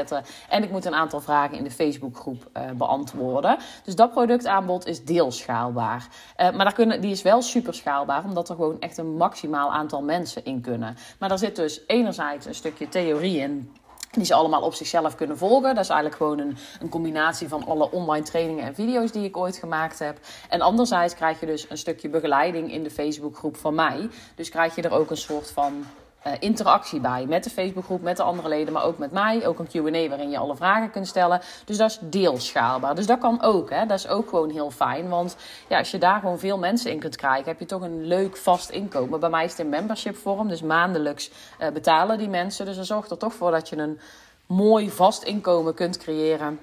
[0.48, 3.58] en ik moet een aantal vragen in de Facebookgroep uh, beantwoorden.
[3.84, 6.08] Dus dat productaanbod is deels schaalbaar.
[6.36, 9.72] Uh, maar daar kunnen, die is wel super schaalbaar, omdat er gewoon echt een maximaal
[9.72, 10.96] aantal mensen in kunnen.
[11.18, 13.70] Maar daar zit dus enerzijds een stukje theorie in
[14.10, 15.74] die ze allemaal op zichzelf kunnen volgen.
[15.74, 19.36] Dat is eigenlijk gewoon een, een, combinatie van alle online trainingen en video's die ik
[19.36, 20.18] ooit gemaakt heb.
[20.48, 24.08] En anderzijds krijg je dus een stukje begeleiding in de Facebookgroep van mij.
[24.34, 25.84] Dus krijg je er ook een soort van
[26.26, 27.26] uh, interactie bij.
[27.28, 29.46] Met de Facebookgroep, met de andere leden, maar ook met mij.
[29.46, 31.40] Ook een QA waarin je alle vragen kunt stellen.
[31.64, 32.94] Dus dat is deels schaalbaar.
[32.94, 33.70] Dus dat kan ook.
[33.70, 33.86] Hè?
[33.86, 35.08] Dat is ook gewoon heel fijn.
[35.08, 35.36] Want
[35.68, 38.36] ja, als je daar gewoon veel mensen in kunt krijgen, heb je toch een leuk
[38.36, 39.20] vast inkomen.
[39.20, 40.48] Bij mij is het in membership vorm.
[40.48, 42.66] Dus maandelijks uh, betalen die mensen.
[42.66, 44.00] Dus dat zorgt er toch voor dat je een
[44.46, 46.58] mooi vast inkomen kunt creëren.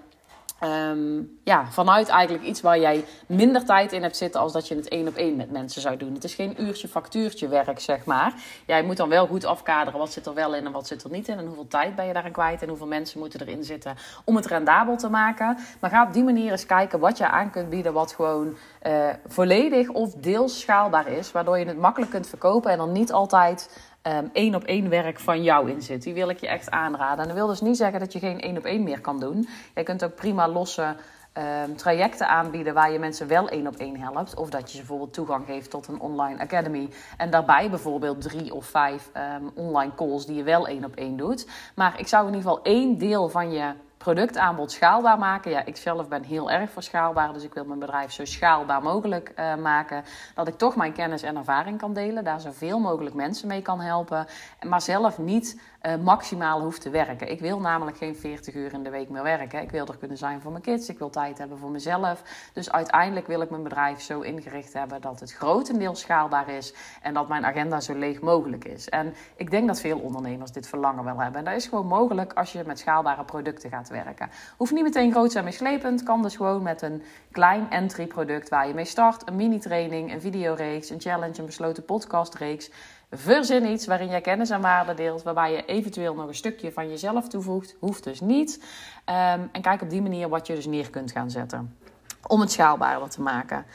[0.64, 4.76] Um, ja, vanuit eigenlijk iets waar jij minder tijd in hebt zitten als dat je
[4.76, 6.14] het één op één met mensen zou doen.
[6.14, 8.34] Het is geen uurtje factuurtje werk, zeg maar.
[8.66, 11.10] Jij moet dan wel goed afkaderen wat zit er wel in en wat zit er
[11.10, 11.38] niet in.
[11.38, 14.46] En hoeveel tijd ben je daarin kwijt en hoeveel mensen moeten erin zitten om het
[14.46, 15.58] rendabel te maken.
[15.80, 19.10] Maar ga op die manier eens kijken wat je aan kunt bieden wat gewoon uh,
[19.28, 21.32] volledig of deels schaalbaar is.
[21.32, 23.70] Waardoor je het makkelijk kunt verkopen en dan niet altijd
[24.34, 26.04] um, op één werk van jou in zit.
[26.04, 27.20] Die wil ik je echt aanraden.
[27.20, 29.48] En dat wil dus niet zeggen dat je geen één op één meer kan doen.
[29.74, 30.96] Jij kunt ook prima losse
[31.38, 34.36] um, trajecten aanbieden waar je mensen wel één op één helpt.
[34.36, 36.90] Of dat je ze bijvoorbeeld toegang geeft tot een online academy.
[37.18, 41.18] En daarbij bijvoorbeeld drie of vijf um, online calls die je wel één op één
[41.18, 41.48] doet.
[41.76, 43.74] Maar ik zou in ieder geval één deel van je
[44.06, 45.52] productaanbod schaalbaar maken.
[45.52, 48.82] Ja, ik zelf ben heel erg voor schaalbaar, dus ik wil mijn bedrijf zo schaalbaar
[48.82, 50.04] mogelijk uh, maken.
[50.36, 53.80] Dat ik toch mijn kennis en ervaring kan delen, daar zoveel mogelijk mensen mee kan
[53.82, 54.28] helpen,
[54.68, 57.32] maar zelf niet uh, maximaal hoef te werken.
[57.32, 59.62] Ik wil namelijk geen 40 uur in de week meer werken.
[59.62, 62.22] Ik wil er kunnen zijn voor mijn kids, ik wil tijd hebben voor mezelf.
[62.54, 67.14] Dus uiteindelijk wil ik mijn bedrijf zo ingericht hebben dat het grotendeels schaalbaar is en
[67.14, 68.90] dat mijn agenda zo leeg mogelijk is.
[68.90, 71.40] En ik denk dat veel ondernemers dit verlangen wel hebben.
[71.40, 73.95] En dat is gewoon mogelijk als je met schaalbare producten gaat werken.
[74.58, 78.68] Hoeft niet meteen groot en meeslepend, kan dus gewoon met een klein entry product waar
[78.68, 82.70] je mee start, een mini training, een videoreeks, een challenge, een besloten podcastreeks.
[83.12, 86.90] Verzin iets waarin jij kennis en waarde deelt, waarbij je eventueel nog een stukje van
[86.90, 87.76] jezelf toevoegt.
[87.80, 88.64] Hoeft dus niet.
[89.06, 91.78] Ehm, en kijk op die manier wat je dus neer kunt gaan zetten.
[92.28, 93.66] Om het schaalbaarder te maken.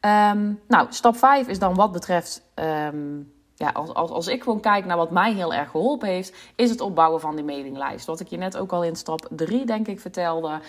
[0.00, 2.42] Ehm, nou, stap 5 is dan wat betreft.
[2.54, 3.20] Ehm,
[3.60, 6.80] ja, als, als, ik gewoon kijk naar wat mij heel erg geholpen heeft, is het
[6.80, 8.06] opbouwen van die mailinglijst.
[8.06, 10.60] Wat ik je net ook al in stap 3, denk ik, vertelde.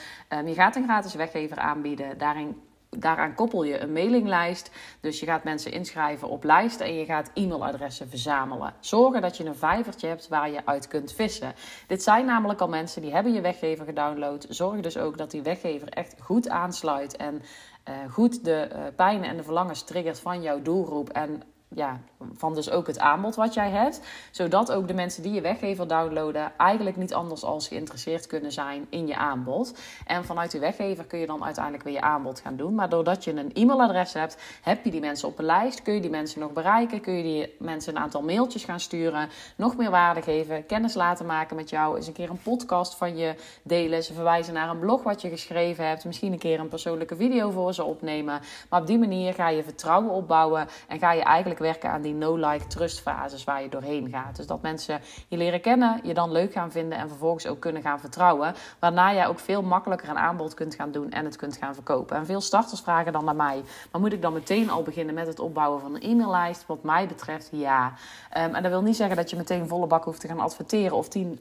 [0.45, 2.17] je gaat een gratis weggever aanbieden.
[2.17, 2.61] Daarin
[2.97, 4.71] daaraan koppel je een mailinglijst.
[4.99, 8.73] Dus je gaat mensen inschrijven op lijsten en je gaat e-mailadressen verzamelen.
[8.79, 11.53] Zorgen dat je een vijvertje hebt waar je uit kunt vissen.
[11.87, 14.45] Dit zijn namelijk al mensen die hebben je weggever gedownload.
[14.49, 17.41] Zorg dus ook dat die weggever echt goed aansluit en
[17.89, 21.09] uh, goed de uh, pijnen en de verlangens triggert van jouw doelgroep.
[21.09, 21.43] En
[21.75, 21.99] ja,
[22.33, 24.01] van dus ook het aanbod wat jij hebt.
[24.31, 28.87] Zodat ook de mensen die je weggever downloaden eigenlijk niet anders als geïnteresseerd kunnen zijn
[28.89, 29.79] in je aanbod.
[30.05, 32.75] En vanuit die weggever kun je dan uiteindelijk weer je aanbod gaan doen.
[32.75, 35.81] Maar doordat je een e-mailadres hebt, heb je die mensen op een lijst.
[35.81, 37.01] Kun je die mensen nog bereiken.
[37.01, 39.29] Kun je die mensen een aantal mailtjes gaan sturen.
[39.55, 40.65] Nog meer waarde geven.
[40.65, 41.95] Kennis laten maken met jou.
[41.95, 44.03] Eens een keer een podcast van je delen.
[44.03, 46.05] Ze verwijzen naar een blog wat je geschreven hebt.
[46.05, 48.41] Misschien een keer een persoonlijke video voor ze opnemen.
[48.69, 50.67] Maar op die manier ga je vertrouwen opbouwen.
[50.87, 54.35] En ga je eigenlijk werken aan die no-like trust fases waar je doorheen gaat.
[54.35, 57.81] Dus dat mensen je leren kennen, je dan leuk gaan vinden en vervolgens ook kunnen
[57.81, 58.53] gaan vertrouwen.
[58.79, 62.17] Waarna jij ook veel makkelijker een aanbod kunt gaan doen en het kunt gaan verkopen.
[62.17, 65.27] En veel starters vragen dan naar mij, maar moet ik dan meteen al beginnen met
[65.27, 66.65] het opbouwen van een e-maillijst?
[66.65, 67.93] Wat mij betreft ja.
[68.37, 70.97] Um, en dat wil niet zeggen dat je meteen volle bak hoeft te gaan adverteren
[70.97, 71.39] of tien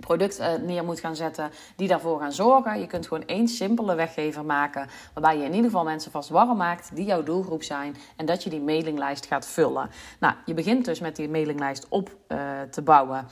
[0.00, 2.80] product uh, neer moet gaan zetten die daarvoor gaan zorgen.
[2.80, 6.56] Je kunt gewoon één simpele weggever maken waarbij je in ieder geval mensen vast warm
[6.56, 9.90] maakt die jouw doelgroep zijn en dat je die mailinglijst gaat vullen.
[10.20, 12.38] Nou, je begint dus met die mailinglijst op uh,
[12.70, 13.26] te bouwen.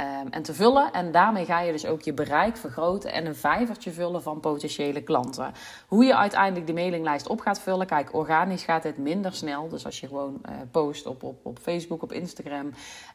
[0.00, 0.92] Ehm, en te vullen.
[0.92, 5.02] En daarmee ga je dus ook je bereik vergroten en een vijvertje vullen van potentiële
[5.02, 5.52] klanten.
[5.86, 7.86] Hoe je uiteindelijk die mailinglijst op gaat vullen.
[7.86, 9.68] Kijk, organisch gaat het minder snel.
[9.68, 12.72] Dus als je gewoon uh, post op, op, op Facebook, op Instagram um,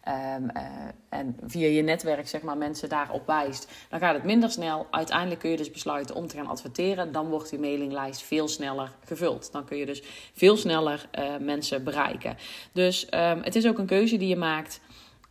[0.08, 0.62] uh,
[1.10, 4.88] en via je netwerk zeg maar mensen daarop wijst, dan gaat het minder snel.
[4.92, 7.12] Uiteindelijk kun je dus besluiten om te gaan adverteren.
[7.12, 9.52] Dan wordt die mailinglijst veel sneller gevuld.
[9.52, 12.38] Dan kun je dus veel sneller uh, mensen bereiken.
[12.72, 14.80] Dus um, het is ook een keuze die je maakt.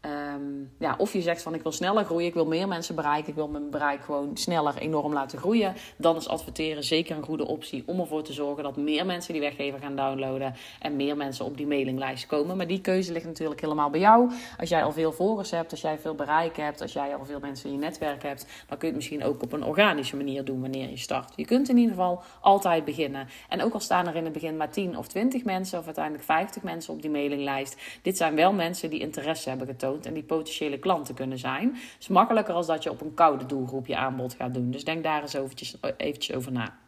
[0.06, 3.28] Um, ja, of je zegt van ik wil sneller groeien, ik wil meer mensen bereiken,
[3.28, 5.74] ik wil mijn bereik gewoon sneller enorm laten groeien.
[5.96, 9.42] Dan is adverteren zeker een goede optie om ervoor te zorgen dat meer mensen die
[9.42, 12.56] weggever gaan downloaden en meer mensen op die mailinglijst komen.
[12.56, 14.30] Maar die keuze ligt natuurlijk helemaal bij jou.
[14.58, 17.40] Als jij al veel volgers hebt, als jij veel bereik hebt, als jij al veel
[17.40, 20.44] mensen in je netwerk hebt, dan kun je het misschien ook op een organische manier
[20.44, 21.32] doen wanneer je start.
[21.36, 23.28] Je kunt in ieder geval altijd beginnen.
[23.48, 26.24] En ook al staan er in het begin maar 10 of 20 mensen of uiteindelijk
[26.24, 30.22] 50 mensen op die mailinglijst, dit zijn wel mensen die interesse hebben getoond en die
[30.22, 31.68] potentiële klanten kunnen zijn.
[31.68, 34.70] Het is makkelijker als dat je op een koude doelgroep je aanbod gaat doen.
[34.70, 36.78] Dus denk daar eens eventjes, eventjes over na.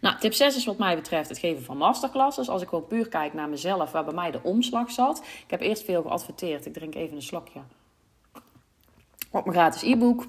[0.00, 2.48] Nou, tip 6 is wat mij betreft het geven van masterclasses.
[2.48, 5.18] Als ik gewoon puur kijk naar mezelf, waar bij mij de omslag zat.
[5.18, 6.66] Ik heb eerst veel geadverteerd.
[6.66, 7.60] Ik drink even een slokje.
[9.30, 10.26] Op mijn gratis e-book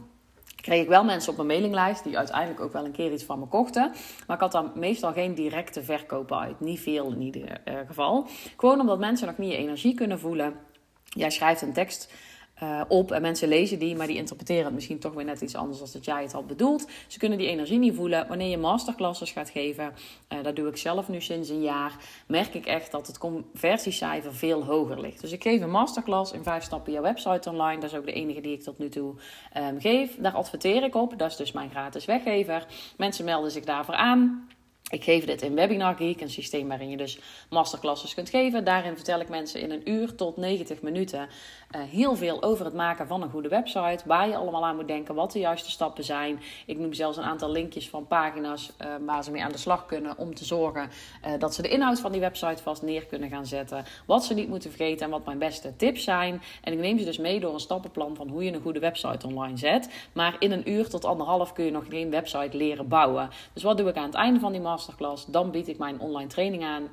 [0.55, 3.39] kreeg ik wel mensen op mijn mailinglijst die uiteindelijk ook wel een keer iets van
[3.39, 3.91] me kochten.
[4.27, 6.59] Maar ik had dan meestal geen directe verkopen uit.
[6.59, 8.27] Niet veel in ieder uh, geval.
[8.57, 10.55] Gewoon omdat mensen nog niet je energie kunnen voelen
[11.13, 12.11] jij schrijft een tekst
[12.63, 15.55] uh, op en mensen lezen die, maar die interpreteren het misschien toch weer net iets
[15.55, 16.87] anders dan dat jij het had bedoeld.
[17.07, 18.27] Ze kunnen die energie niet voelen.
[18.27, 19.93] Wanneer je masterclasses gaat geven,
[20.33, 21.95] uh, dat doe ik zelf nu sinds een jaar,
[22.27, 25.21] merk ik echt dat het conversiecijfer veel hoger ligt.
[25.21, 27.81] Dus ik geef een masterclass in vijf stappen je website online.
[27.81, 29.13] Dat is ook de enige die ik tot nu toe
[29.57, 30.15] um, geef.
[30.19, 31.17] Daar adverteer ik op.
[31.17, 32.65] Dat is dus mijn gratis weggever.
[32.97, 34.47] Mensen melden zich daarvoor aan.
[34.89, 37.19] Ik geef dit in Webinar Geek, een systeem waarin je dus
[37.49, 38.63] masterclasses kunt geven.
[38.63, 41.27] Daarin vertel ik mensen in een uur tot 90 minuten
[41.77, 44.03] heel veel over het maken van een goede website.
[44.05, 46.41] Waar je allemaal aan moet denken, wat de juiste stappen zijn.
[46.65, 49.85] Ik noem zelfs een aantal linkjes van pagina's uh, waar ze mee aan de slag
[49.85, 50.17] kunnen.
[50.17, 50.89] Om te zorgen
[51.25, 53.85] uh, dat ze de inhoud van die website vast neer kunnen gaan zetten.
[54.05, 56.41] Wat ze niet moeten vergeten en wat mijn beste tips zijn.
[56.63, 59.27] En ik neem ze dus mee door een stappenplan van hoe je een goede website
[59.27, 59.89] online zet.
[60.13, 63.29] Maar in een uur tot anderhalf kun je nog geen website leren bouwen.
[63.53, 65.25] Dus wat doe ik aan het einde van die masterclass?
[65.25, 66.89] Dan bied ik mijn online training aan.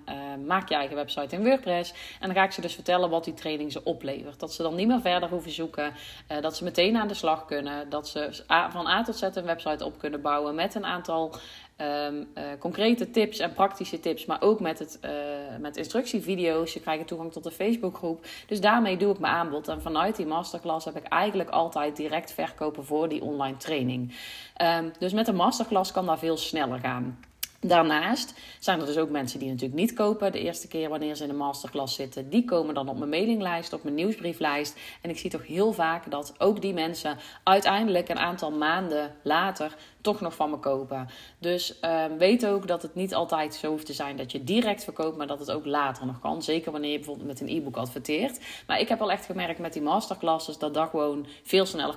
[0.47, 1.93] maak je eigen website in WordPress.
[2.21, 4.41] En dan ga ik ze dus vertellen wat die training ze oplevert.
[4.41, 5.93] Dat ze dan niet meer verder hoeven zoeken.
[6.33, 7.91] Uh, dat ze meteen aan de slag kunnen.
[7.91, 11.35] Dat ze van A tot Z een website op kunnen bouwen met een aantal
[11.77, 14.27] um, uh, concrete tips en praktische tips.
[14.27, 15.11] Maar ook met, het, uh,
[15.59, 16.73] met instructievideo's.
[16.73, 18.25] Je krijgt toegang tot de Facebookgroep.
[18.47, 19.69] Dus daarmee doe ik mijn aanbod.
[19.69, 24.15] En vanuit die masterclass heb ik eigenlijk altijd direct verkopen voor die online training.
[24.63, 27.19] Um, dus met een masterclass kan dat veel sneller gaan.
[27.67, 31.25] Daarnaast zijn er dus ook mensen die natuurlijk niet kopen de eerste keer wanneer ze
[31.25, 32.31] in een masterclass zitten.
[32.31, 34.79] Die komen dan op mijn mailinglijst, op mijn nieuwsbrieflijst.
[35.01, 39.77] En ik zie toch heel vaak dat ook die mensen uiteindelijk een aantal maanden later
[40.01, 41.09] toch nog van me kopen.
[41.39, 44.85] Dus uh, weet ook dat het niet altijd zo hoeft te zijn dat je direct
[44.85, 46.43] verkoopt, maar dat het ook later nog kan.
[46.43, 48.41] Zeker wanneer je bijvoorbeeld met een e-book adverteert.
[48.67, 51.97] Maar ik heb al echt gemerkt met die masterclasses dat dat gewoon veel sneller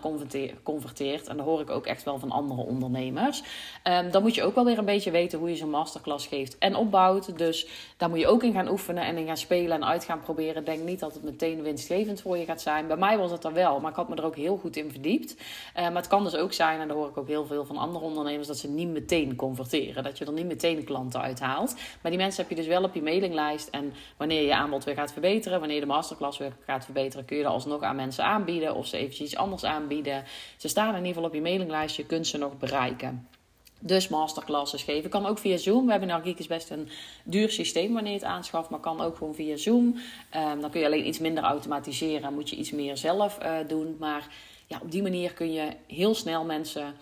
[0.63, 1.27] converteert.
[1.27, 3.43] En dat hoor ik ook echt wel van andere ondernemers.
[3.83, 6.57] Um, dan moet je ook wel weer een beetje weten hoe je zo'n masterclass geeft
[6.57, 7.37] en opbouwt.
[7.37, 10.21] Dus daar moet je ook in gaan oefenen en in gaan spelen en uit gaan
[10.21, 10.63] proberen.
[10.63, 12.87] Denk niet dat het meteen winstgevend voor je gaat zijn.
[12.87, 14.91] Bij mij was het er wel, maar ik had me er ook heel goed in
[14.91, 15.35] verdiept.
[15.35, 17.77] Uh, maar het kan dus ook zijn, en daar hoor ik ook heel veel van
[17.77, 20.03] anderen ondernemers dat ze niet meteen converteren.
[20.03, 21.75] Dat je er niet meteen klanten uithaalt.
[22.01, 23.67] Maar die mensen heb je dus wel op je mailinglijst.
[23.67, 27.43] En wanneer je aanbod weer gaat verbeteren, wanneer de masterclass weer gaat verbeteren, kun je
[27.43, 28.75] dat alsnog aan mensen aanbieden.
[28.75, 30.23] Of ze eventjes iets anders aanbieden.
[30.57, 31.95] Ze staan in ieder geval op je mailinglijst.
[31.95, 33.27] Je kunt ze nog bereiken.
[33.85, 35.09] Dus masterclasses geven.
[35.09, 35.87] Kan ook via Zoom.
[35.87, 36.89] Webinar Geek is best een
[37.23, 38.69] duur systeem wanneer je het aanschaft.
[38.69, 39.85] Maar kan ook gewoon via Zoom.
[40.35, 42.33] Um, dan kun je alleen iets minder automatiseren.
[42.33, 43.95] Moet je iets meer zelf uh, doen.
[43.99, 44.27] Maar
[44.67, 46.95] ja, op die manier kun je heel snel mensen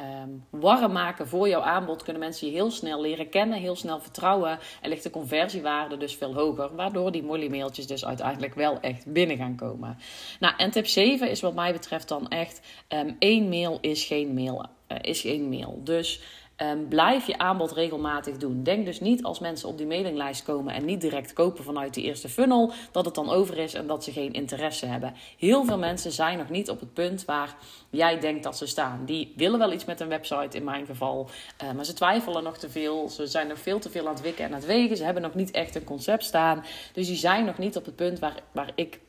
[0.00, 4.00] um, warm maken voor jouw aanbod, kunnen mensen je heel snel leren kennen, heel snel
[4.00, 4.58] vertrouwen.
[4.80, 9.12] En ligt de conversiewaarde dus veel hoger, waardoor die molly mailtjes dus uiteindelijk wel echt
[9.12, 9.98] binnen gaan komen.
[10.40, 14.34] Nou, en tip 7 is wat mij betreft dan echt: um, één mail is geen
[14.34, 14.66] mail.
[14.88, 15.80] Uh, is geen mail.
[15.84, 16.22] Dus
[16.62, 18.62] Um, blijf je aanbod regelmatig doen.
[18.62, 22.04] Denk dus niet als mensen op die mailinglijst komen en niet direct kopen vanuit die
[22.04, 25.14] eerste funnel, dat het dan over is en dat ze geen interesse hebben.
[25.38, 27.56] Heel veel mensen zijn nog niet op het punt waar
[27.90, 29.04] jij denkt dat ze staan.
[29.04, 31.28] Die willen wel iets met een website in mijn geval,
[31.62, 33.08] uh, maar ze twijfelen nog te veel.
[33.08, 34.96] Ze zijn nog veel te veel aan het wikken en aan het wegen.
[34.96, 36.64] Ze hebben nog niet echt een concept staan.
[36.92, 39.00] Dus die zijn nog niet op het punt waar, waar ik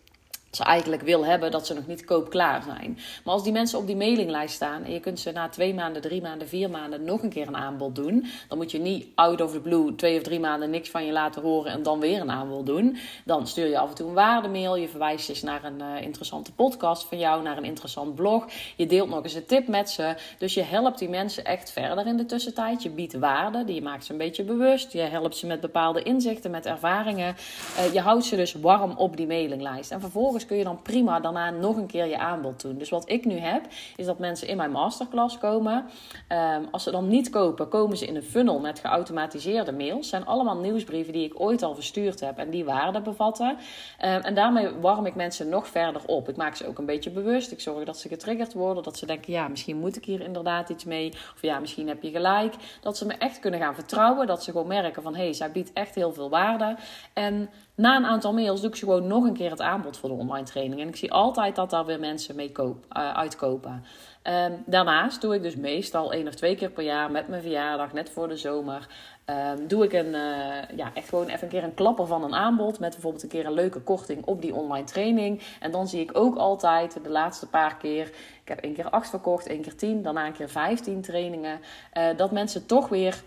[0.56, 3.00] ze eigenlijk wil hebben, dat ze nog niet koopklaar zijn.
[3.24, 6.02] Maar als die mensen op die mailinglijst staan en je kunt ze na twee maanden,
[6.02, 9.42] drie maanden, vier maanden nog een keer een aanbod doen, dan moet je niet out
[9.42, 12.22] of the blue twee of drie maanden niks van je laten horen en dan weer
[12.22, 12.98] een aanbod doen.
[13.26, 16.52] Dan stuur je af en toe een waardemail, je verwijst eens naar een uh, interessante
[16.52, 18.46] podcast van jou, naar een interessant blog.
[18.76, 20.16] Je deelt nog eens een tip met ze.
[20.38, 22.84] Dus je helpt die mensen echt verder in de tussentijd.
[22.84, 24.92] Je biedt waarde, die maakt ze een beetje bewust.
[24.92, 27.36] Je helpt ze met bepaalde inzichten, met ervaringen.
[27.78, 29.92] Uh, je houdt ze dus warm op die mailinglijst.
[29.92, 32.78] En vervolgens kun je dan prima daarna nog een keer je aanbod doen.
[32.78, 35.86] Dus wat ik nu heb, is dat mensen in mijn masterclass komen.
[36.30, 40.10] Um, als ze dan niet kopen, komen ze in een funnel met geautomatiseerde mails.
[40.10, 43.50] zijn allemaal nieuwsbrieven die ik ooit al verstuurd heb en die waarde bevatten.
[43.50, 43.58] Um,
[44.00, 46.30] en daarmee warm ik mensen nog verder op.
[46.30, 47.52] Ik maak ze ook een beetje bewust.
[47.52, 48.84] Ik zorg dat ze getriggerd worden.
[48.84, 51.10] Dat ze denken, ja, misschien moet ik hier inderdaad iets mee.
[51.10, 52.54] Of ja, misschien heb je gelijk.
[52.82, 54.28] Dat ze me echt kunnen gaan vertrouwen.
[54.28, 56.76] Dat ze gewoon merken van, hé, hey, zij biedt echt heel veel waarde.
[57.14, 60.10] En na een aantal mails doe ik ze gewoon nog een keer het aanbod voor
[60.10, 60.82] de online training.
[60.82, 63.84] En ik zie altijd dat daar weer mensen mee koop, uh, uitkopen.
[64.24, 67.94] Um, daarnaast doe ik dus meestal één of twee keer per jaar met mijn verjaardag,
[67.94, 68.88] net voor de zomer.
[69.26, 72.36] Um, doe ik een, uh, ja, echt gewoon even een keer een klapper van een
[72.36, 72.80] aanbod.
[72.80, 75.42] Met bijvoorbeeld een keer een leuke korting op die online training.
[75.60, 78.08] En dan zie ik ook altijd de laatste paar keer.
[78.42, 81.60] Ik heb één keer acht verkocht, één keer tien, daarna een keer vijftien trainingen.
[81.94, 83.24] Uh, dat mensen toch weer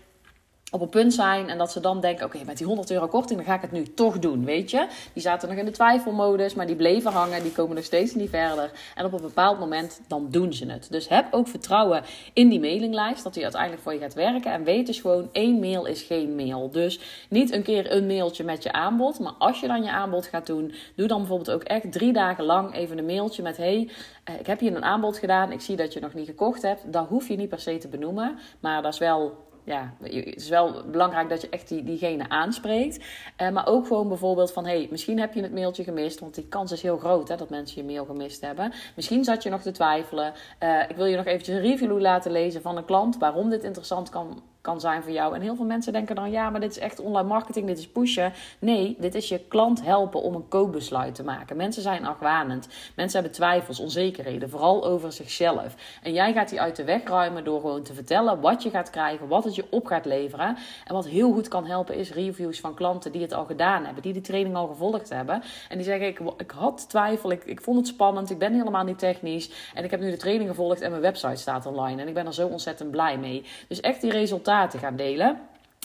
[0.71, 3.39] op een punt zijn en dat ze dan denken: oké, met die 100 euro korting,
[3.39, 4.87] dan ga ik het nu toch doen, weet je?
[5.13, 8.29] Die zaten nog in de twijfelmodus, maar die bleven hangen, die komen nog steeds niet
[8.29, 8.71] verder.
[8.95, 10.87] En op een bepaald moment, dan doen ze het.
[10.89, 12.03] Dus heb ook vertrouwen
[12.33, 14.51] in die mailinglijst, dat die uiteindelijk voor je gaat werken.
[14.51, 16.69] En weet dus gewoon: één mail is geen mail.
[16.69, 20.25] Dus niet een keer een mailtje met je aanbod, maar als je dan je aanbod
[20.25, 23.89] gaat doen, doe dan bijvoorbeeld ook echt drie dagen lang even een mailtje met: hey,
[24.23, 26.93] eh, ik heb je een aanbod gedaan, ik zie dat je nog niet gekocht hebt.
[26.93, 30.49] Dat hoef je niet per se te benoemen, maar dat is wel ja, het is
[30.49, 33.05] wel belangrijk dat je echt die, diegene aanspreekt.
[33.41, 36.19] Uh, maar ook gewoon bijvoorbeeld van, hey, misschien heb je het mailtje gemist.
[36.19, 38.73] Want die kans is heel groot hè, dat mensen je mail gemist hebben.
[38.95, 40.33] Misschien zat je nog te twijfelen.
[40.63, 43.17] Uh, ik wil je nog eventjes een review laten lezen van een klant.
[43.17, 44.43] Waarom dit interessant kan
[44.77, 45.35] zijn voor jou.
[45.35, 47.87] En heel veel mensen denken dan, ja, maar dit is echt online marketing, dit is
[47.87, 48.33] pushen.
[48.59, 51.57] Nee, dit is je klant helpen om een koopbesluit te maken.
[51.57, 52.67] Mensen zijn argwanend.
[52.95, 55.75] Mensen hebben twijfels, onzekerheden, vooral over zichzelf.
[56.03, 58.89] En jij gaat die uit de weg ruimen door gewoon te vertellen wat je gaat
[58.89, 60.57] krijgen, wat het je op gaat leveren.
[60.85, 64.03] En wat heel goed kan helpen is reviews van klanten die het al gedaan hebben,
[64.03, 65.43] die de training al gevolgd hebben.
[65.69, 68.83] En die zeggen, ik, ik had twijfel, ik, ik vond het spannend, ik ben helemaal
[68.83, 69.49] niet technisch.
[69.73, 72.01] En ik heb nu de training gevolgd en mijn website staat online.
[72.01, 73.45] En ik ben er zo ontzettend blij mee.
[73.67, 75.39] Dus echt die resultaten gaan delen.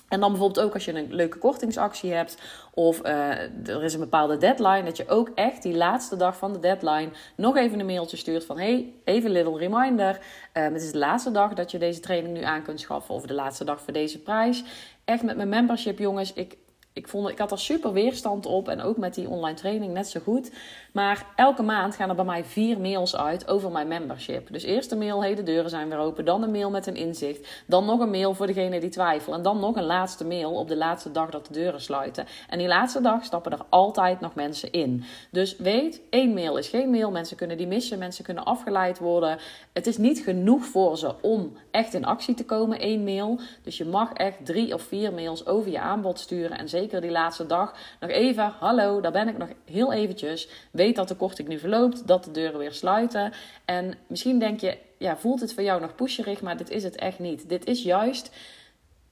[0.08, 2.38] En dan bijvoorbeeld ook als je een leuke kortingsactie hebt
[2.74, 6.52] of uh, er is een bepaalde deadline, dat je ook echt die laatste dag van
[6.52, 10.20] de deadline nog even een mailtje stuurt van hey, even little reminder.
[10.54, 13.26] Uh, het is de laatste dag dat je deze training nu aan kunt schaffen of
[13.26, 14.64] de laatste dag voor deze prijs.
[15.04, 16.56] Echt met mijn membership jongens, ik
[16.94, 20.08] ik, vond, ik had er super weerstand op en ook met die online training net
[20.08, 20.50] zo goed.
[20.94, 24.52] Maar elke maand gaan er bij mij vier mails uit over mijn membership.
[24.52, 26.24] Dus eerst een mail, hey de deuren zijn weer open.
[26.24, 27.62] Dan een mail met een inzicht.
[27.66, 29.36] Dan nog een mail voor degene die twijfelt.
[29.36, 32.26] En dan nog een laatste mail op de laatste dag dat de deuren sluiten.
[32.48, 35.04] En die laatste dag stappen er altijd nog mensen in.
[35.30, 37.10] Dus weet, één mail is geen mail.
[37.10, 39.38] Mensen kunnen die missen, mensen kunnen afgeleid worden.
[39.72, 43.40] Het is niet genoeg voor ze om echt in actie te komen, één mail.
[43.62, 47.10] Dus je mag echt drie of vier mails over je aanbod sturen en zeker die
[47.10, 50.48] laatste dag, nog even, hallo, daar ben ik nog heel eventjes.
[50.92, 53.32] Dat de korting nu verloopt, dat de deuren weer sluiten.
[53.64, 56.96] En misschien denk je, ja, voelt het voor jou nog pusherig, maar dit is het
[56.96, 57.48] echt niet.
[57.48, 58.30] Dit is juist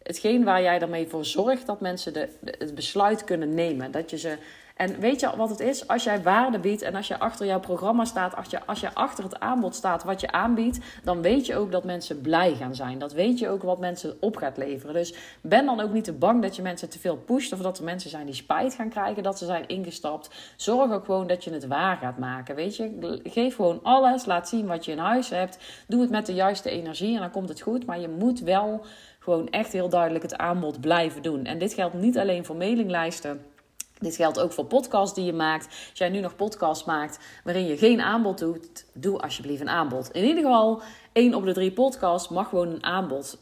[0.02, 3.90] hetgeen waar jij ermee voor zorgt dat mensen de, het besluit kunnen nemen.
[3.90, 4.36] Dat je ze
[4.82, 5.88] en weet je wat het is?
[5.88, 8.94] Als jij waarde biedt en als je achter jouw programma staat, als je, als je
[8.94, 12.74] achter het aanbod staat wat je aanbiedt, dan weet je ook dat mensen blij gaan
[12.74, 12.98] zijn.
[12.98, 14.94] Dat weet je ook wat mensen op gaat leveren.
[14.94, 17.78] Dus ben dan ook niet te bang dat je mensen te veel pusht of dat
[17.78, 20.30] er mensen zijn die spijt gaan krijgen dat ze zijn ingestapt.
[20.56, 22.54] Zorg ook gewoon dat je het waar gaat maken.
[22.54, 25.58] Weet je, geef gewoon alles, laat zien wat je in huis hebt.
[25.86, 27.86] Doe het met de juiste energie en dan komt het goed.
[27.86, 28.84] Maar je moet wel
[29.18, 31.44] gewoon echt heel duidelijk het aanbod blijven doen.
[31.44, 33.51] En dit geldt niet alleen voor mailinglijsten
[34.02, 35.66] dit geldt ook voor podcasts die je maakt.
[35.66, 40.10] Als jij nu nog podcasts maakt waarin je geen aanbod doet, doe alsjeblieft een aanbod.
[40.10, 43.38] In ieder geval, één op de drie podcasts mag gewoon een aanbod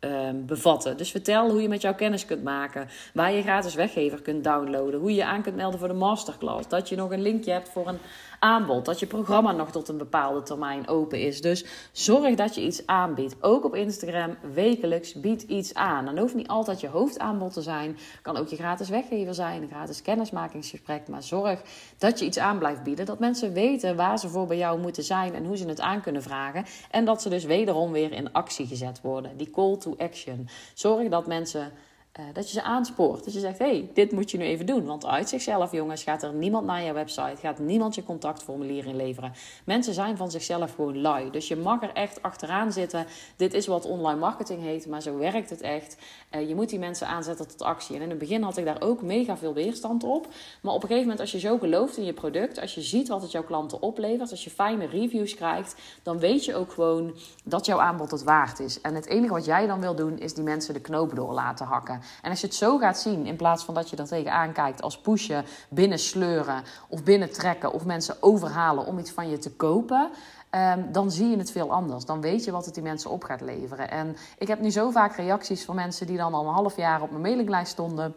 [0.00, 0.96] um, bevatten.
[0.96, 5.00] Dus vertel hoe je met jouw kennis kunt maken, waar je gratis weggever kunt downloaden,
[5.00, 7.88] hoe je aan kunt melden voor de masterclass, dat je nog een linkje hebt voor
[7.88, 7.98] een
[8.38, 11.40] aanbod, dat je programma nog tot een bepaalde termijn open is.
[11.40, 13.36] Dus zorg dat je iets aanbiedt.
[13.40, 16.04] Ook op Instagram wekelijks bied iets aan.
[16.04, 19.68] Dan hoeft niet altijd je hoofdaanbod te zijn, kan ook je gratis weggever zijn, een
[19.68, 21.62] gratis kennismakingsgesprek, maar zorg
[21.98, 25.02] dat je iets aan blijft bieden, dat mensen weten waar ze voor bij jou moeten
[25.02, 28.32] zijn en hoe ze het aan kunnen vragen en dat ze dus wederom weer in
[28.32, 29.36] actie gezet worden.
[29.36, 30.48] Die call to action.
[30.74, 31.72] Zorg dat mensen
[32.18, 33.24] uh, dat je ze aanspoort.
[33.24, 34.84] Dat je zegt, hey, dit moet je nu even doen.
[34.84, 37.36] Want uit zichzelf, jongens, gaat er niemand naar je website.
[37.40, 39.32] Gaat niemand je contactformulier inleveren.
[39.64, 41.30] Mensen zijn van zichzelf gewoon lui.
[41.30, 43.06] Dus je mag er echt achteraan zitten.
[43.36, 45.96] Dit is wat online marketing heet, maar zo werkt het echt.
[46.30, 47.96] Uh, je moet die mensen aanzetten tot actie.
[47.96, 50.28] En in het begin had ik daar ook mega veel weerstand op.
[50.60, 52.60] Maar op een gegeven moment, als je zo gelooft in je product...
[52.60, 54.30] als je ziet wat het jouw klanten oplevert...
[54.30, 55.74] als je fijne reviews krijgt...
[56.02, 58.80] dan weet je ook gewoon dat jouw aanbod het waard is.
[58.80, 60.18] En het enige wat jij dan wil doen...
[60.18, 62.00] is die mensen de knopen door laten hakken.
[62.22, 64.82] En als je het zo gaat zien, in plaats van dat je er tegenaan kijkt
[64.82, 70.10] als pushen, binnensleuren of binnentrekken of mensen overhalen om iets van je te kopen.
[70.50, 72.04] Um, dan zie je het veel anders.
[72.04, 73.90] Dan weet je wat het die mensen op gaat leveren.
[73.90, 77.02] En ik heb nu zo vaak reacties van mensen die dan al een half jaar
[77.02, 78.14] op mijn mailinglijst stonden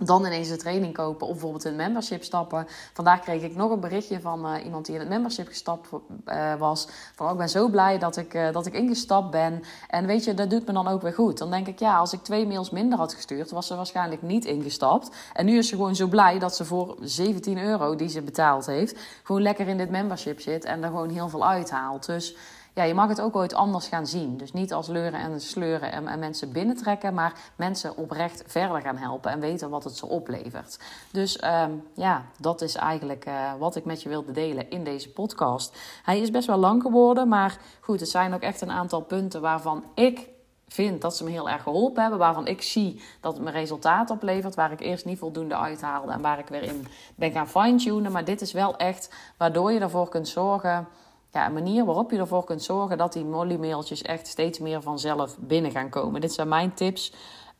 [0.00, 2.66] dan ineens de training kopen of bijvoorbeeld in membership stappen.
[2.92, 5.88] Vandaag kreeg ik nog een berichtje van uh, iemand die in het membership gestapt
[6.26, 6.88] uh, was.
[7.14, 9.62] Van oh, ik ben zo blij dat ik, uh, dat ik ingestapt ben.
[9.88, 11.38] En weet je, dat doet me dan ook weer goed.
[11.38, 14.44] Dan denk ik, ja, als ik twee mails minder had gestuurd, was ze waarschijnlijk niet
[14.44, 15.10] ingestapt.
[15.32, 18.66] En nu is ze gewoon zo blij dat ze voor 17 euro die ze betaald
[18.66, 22.06] heeft, gewoon lekker in dit membership zit en er gewoon heel veel uithaalt.
[22.06, 22.36] Dus
[22.78, 24.36] ja, je mag het ook ooit anders gaan zien.
[24.36, 28.96] Dus niet als leuren en sleuren en, en, mensen binnentrekken, maar mensen oprecht verder gaan
[28.96, 30.78] helpen en weten wat het ze oplevert.
[31.10, 35.10] Dus um, ja, dat is eigenlijk uh, wat ik met je wilde delen in deze
[35.10, 35.76] podcast.
[36.02, 39.40] Hij is best wel lang geworden, maar goed, het zijn ook echt een aantal punten
[39.40, 40.28] waarvan ik
[40.68, 42.18] vind dat ze me heel erg geholpen hebben.
[42.18, 44.54] Waarvan ik zie dat het me resultaat oplevert.
[44.54, 48.12] Waar ik eerst niet voldoende uithaalde en waar ik weer in ben gaan fine-tunen.
[48.12, 50.88] Maar dit is wel echt waardoor je ervoor kunt zorgen
[51.30, 55.38] ja, een manier waarop je ervoor kunt zorgen dat die Molly-mailtjes echt steeds meer vanzelf
[55.38, 56.20] binnen gaan komen.
[56.20, 57.12] Dit zijn mijn tips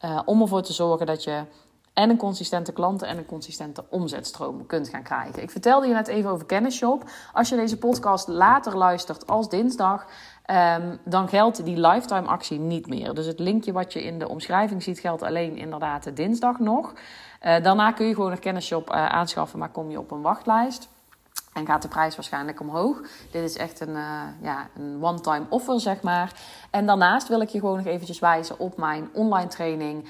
[0.05, 1.45] uh, om ervoor te zorgen dat je
[1.99, 5.43] en een consistente klanten en een consistente omzetstroom kunt gaan krijgen.
[5.43, 7.11] Ik vertelde je net even over Kennisshop.
[7.33, 10.07] Als je deze podcast later luistert als dinsdag,
[10.77, 13.15] um, dan geldt die lifetime actie niet meer.
[13.15, 16.93] Dus het linkje wat je in de omschrijving ziet geldt alleen inderdaad de dinsdag nog.
[16.93, 20.89] Uh, daarna kun je gewoon een Kennisshop uh, aanschaffen, maar kom je op een wachtlijst.
[21.59, 23.01] En gaat de prijs waarschijnlijk omhoog.
[23.31, 26.33] Dit is echt een, uh, ja, een one-time offer, zeg maar.
[26.71, 30.09] En daarnaast wil ik je gewoon nog eventjes wijzen op mijn online training.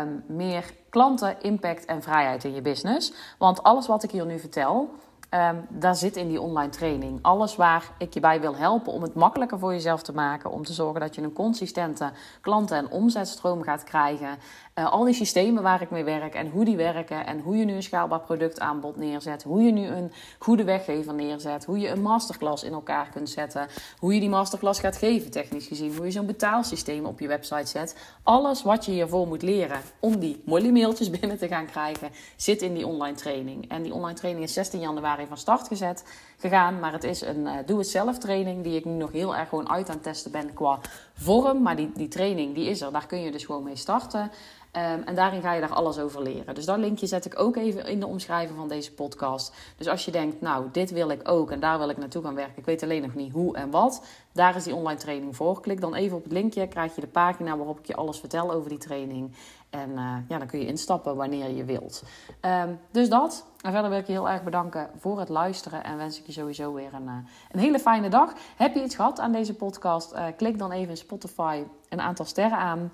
[0.00, 3.12] Um, meer klanten, impact en vrijheid in je business.
[3.38, 4.90] Want alles wat ik hier nu vertel,
[5.34, 7.18] Um, daar zit in die online training.
[7.22, 10.50] Alles waar ik je bij wil helpen om het makkelijker voor jezelf te maken.
[10.50, 12.10] Om te zorgen dat je een consistente
[12.40, 14.38] klanten- en omzetstroom gaat krijgen.
[14.74, 17.26] Uh, al die systemen waar ik mee werk en hoe die werken.
[17.26, 19.42] En hoe je nu een schaalbaar productaanbod neerzet.
[19.42, 21.64] Hoe je nu een goede weggever neerzet.
[21.64, 23.68] Hoe je een masterclass in elkaar kunt zetten.
[23.98, 25.96] Hoe je die masterclass gaat geven, technisch gezien.
[25.96, 27.96] Hoe je zo'n betaalsysteem op je website zet.
[28.22, 32.62] Alles wat je hiervoor moet leren om die molly mailtjes binnen te gaan krijgen, zit
[32.62, 33.70] in die online training.
[33.70, 36.04] En die online training is 16 januari van start gezet,
[36.38, 36.78] gegaan.
[36.78, 39.88] Maar het is een uh, doe-het-zelf training die ik nu nog heel erg gewoon uit
[39.88, 40.78] aan het testen ben qua
[41.14, 41.62] vorm.
[41.62, 44.30] Maar die, die training die is er, daar kun je dus gewoon mee starten.
[44.72, 46.54] Um, en daarin ga je daar alles over leren.
[46.54, 49.52] Dus dat linkje zet ik ook even in de omschrijving van deze podcast.
[49.76, 52.34] Dus als je denkt, nou, dit wil ik ook en daar wil ik naartoe gaan
[52.34, 52.58] werken.
[52.58, 54.02] Ik weet alleen nog niet hoe en wat.
[54.32, 55.60] Daar is die online training voor.
[55.60, 58.52] Klik dan even op het linkje, krijg je de pagina waarop ik je alles vertel
[58.52, 59.32] over die training.
[59.70, 62.02] En uh, ja, dan kun je instappen wanneer je wilt.
[62.40, 63.46] Um, dus dat.
[63.60, 65.84] En verder wil ik je heel erg bedanken voor het luisteren.
[65.84, 67.12] En wens ik je sowieso weer een, uh,
[67.50, 68.32] een hele fijne dag.
[68.56, 70.12] Heb je iets gehad aan deze podcast?
[70.12, 72.92] Uh, klik dan even in Spotify een aantal sterren aan.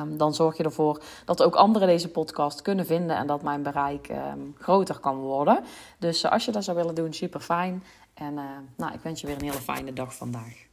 [0.00, 3.62] Um, dan zorg je ervoor dat ook anderen deze podcast kunnen vinden en dat mijn
[3.62, 5.64] bereik um, groter kan worden.
[5.98, 7.84] Dus als je dat zou willen doen, super fijn.
[8.14, 8.34] En
[8.76, 10.65] nou, ik wens je weer een hele fijne dag vandaag.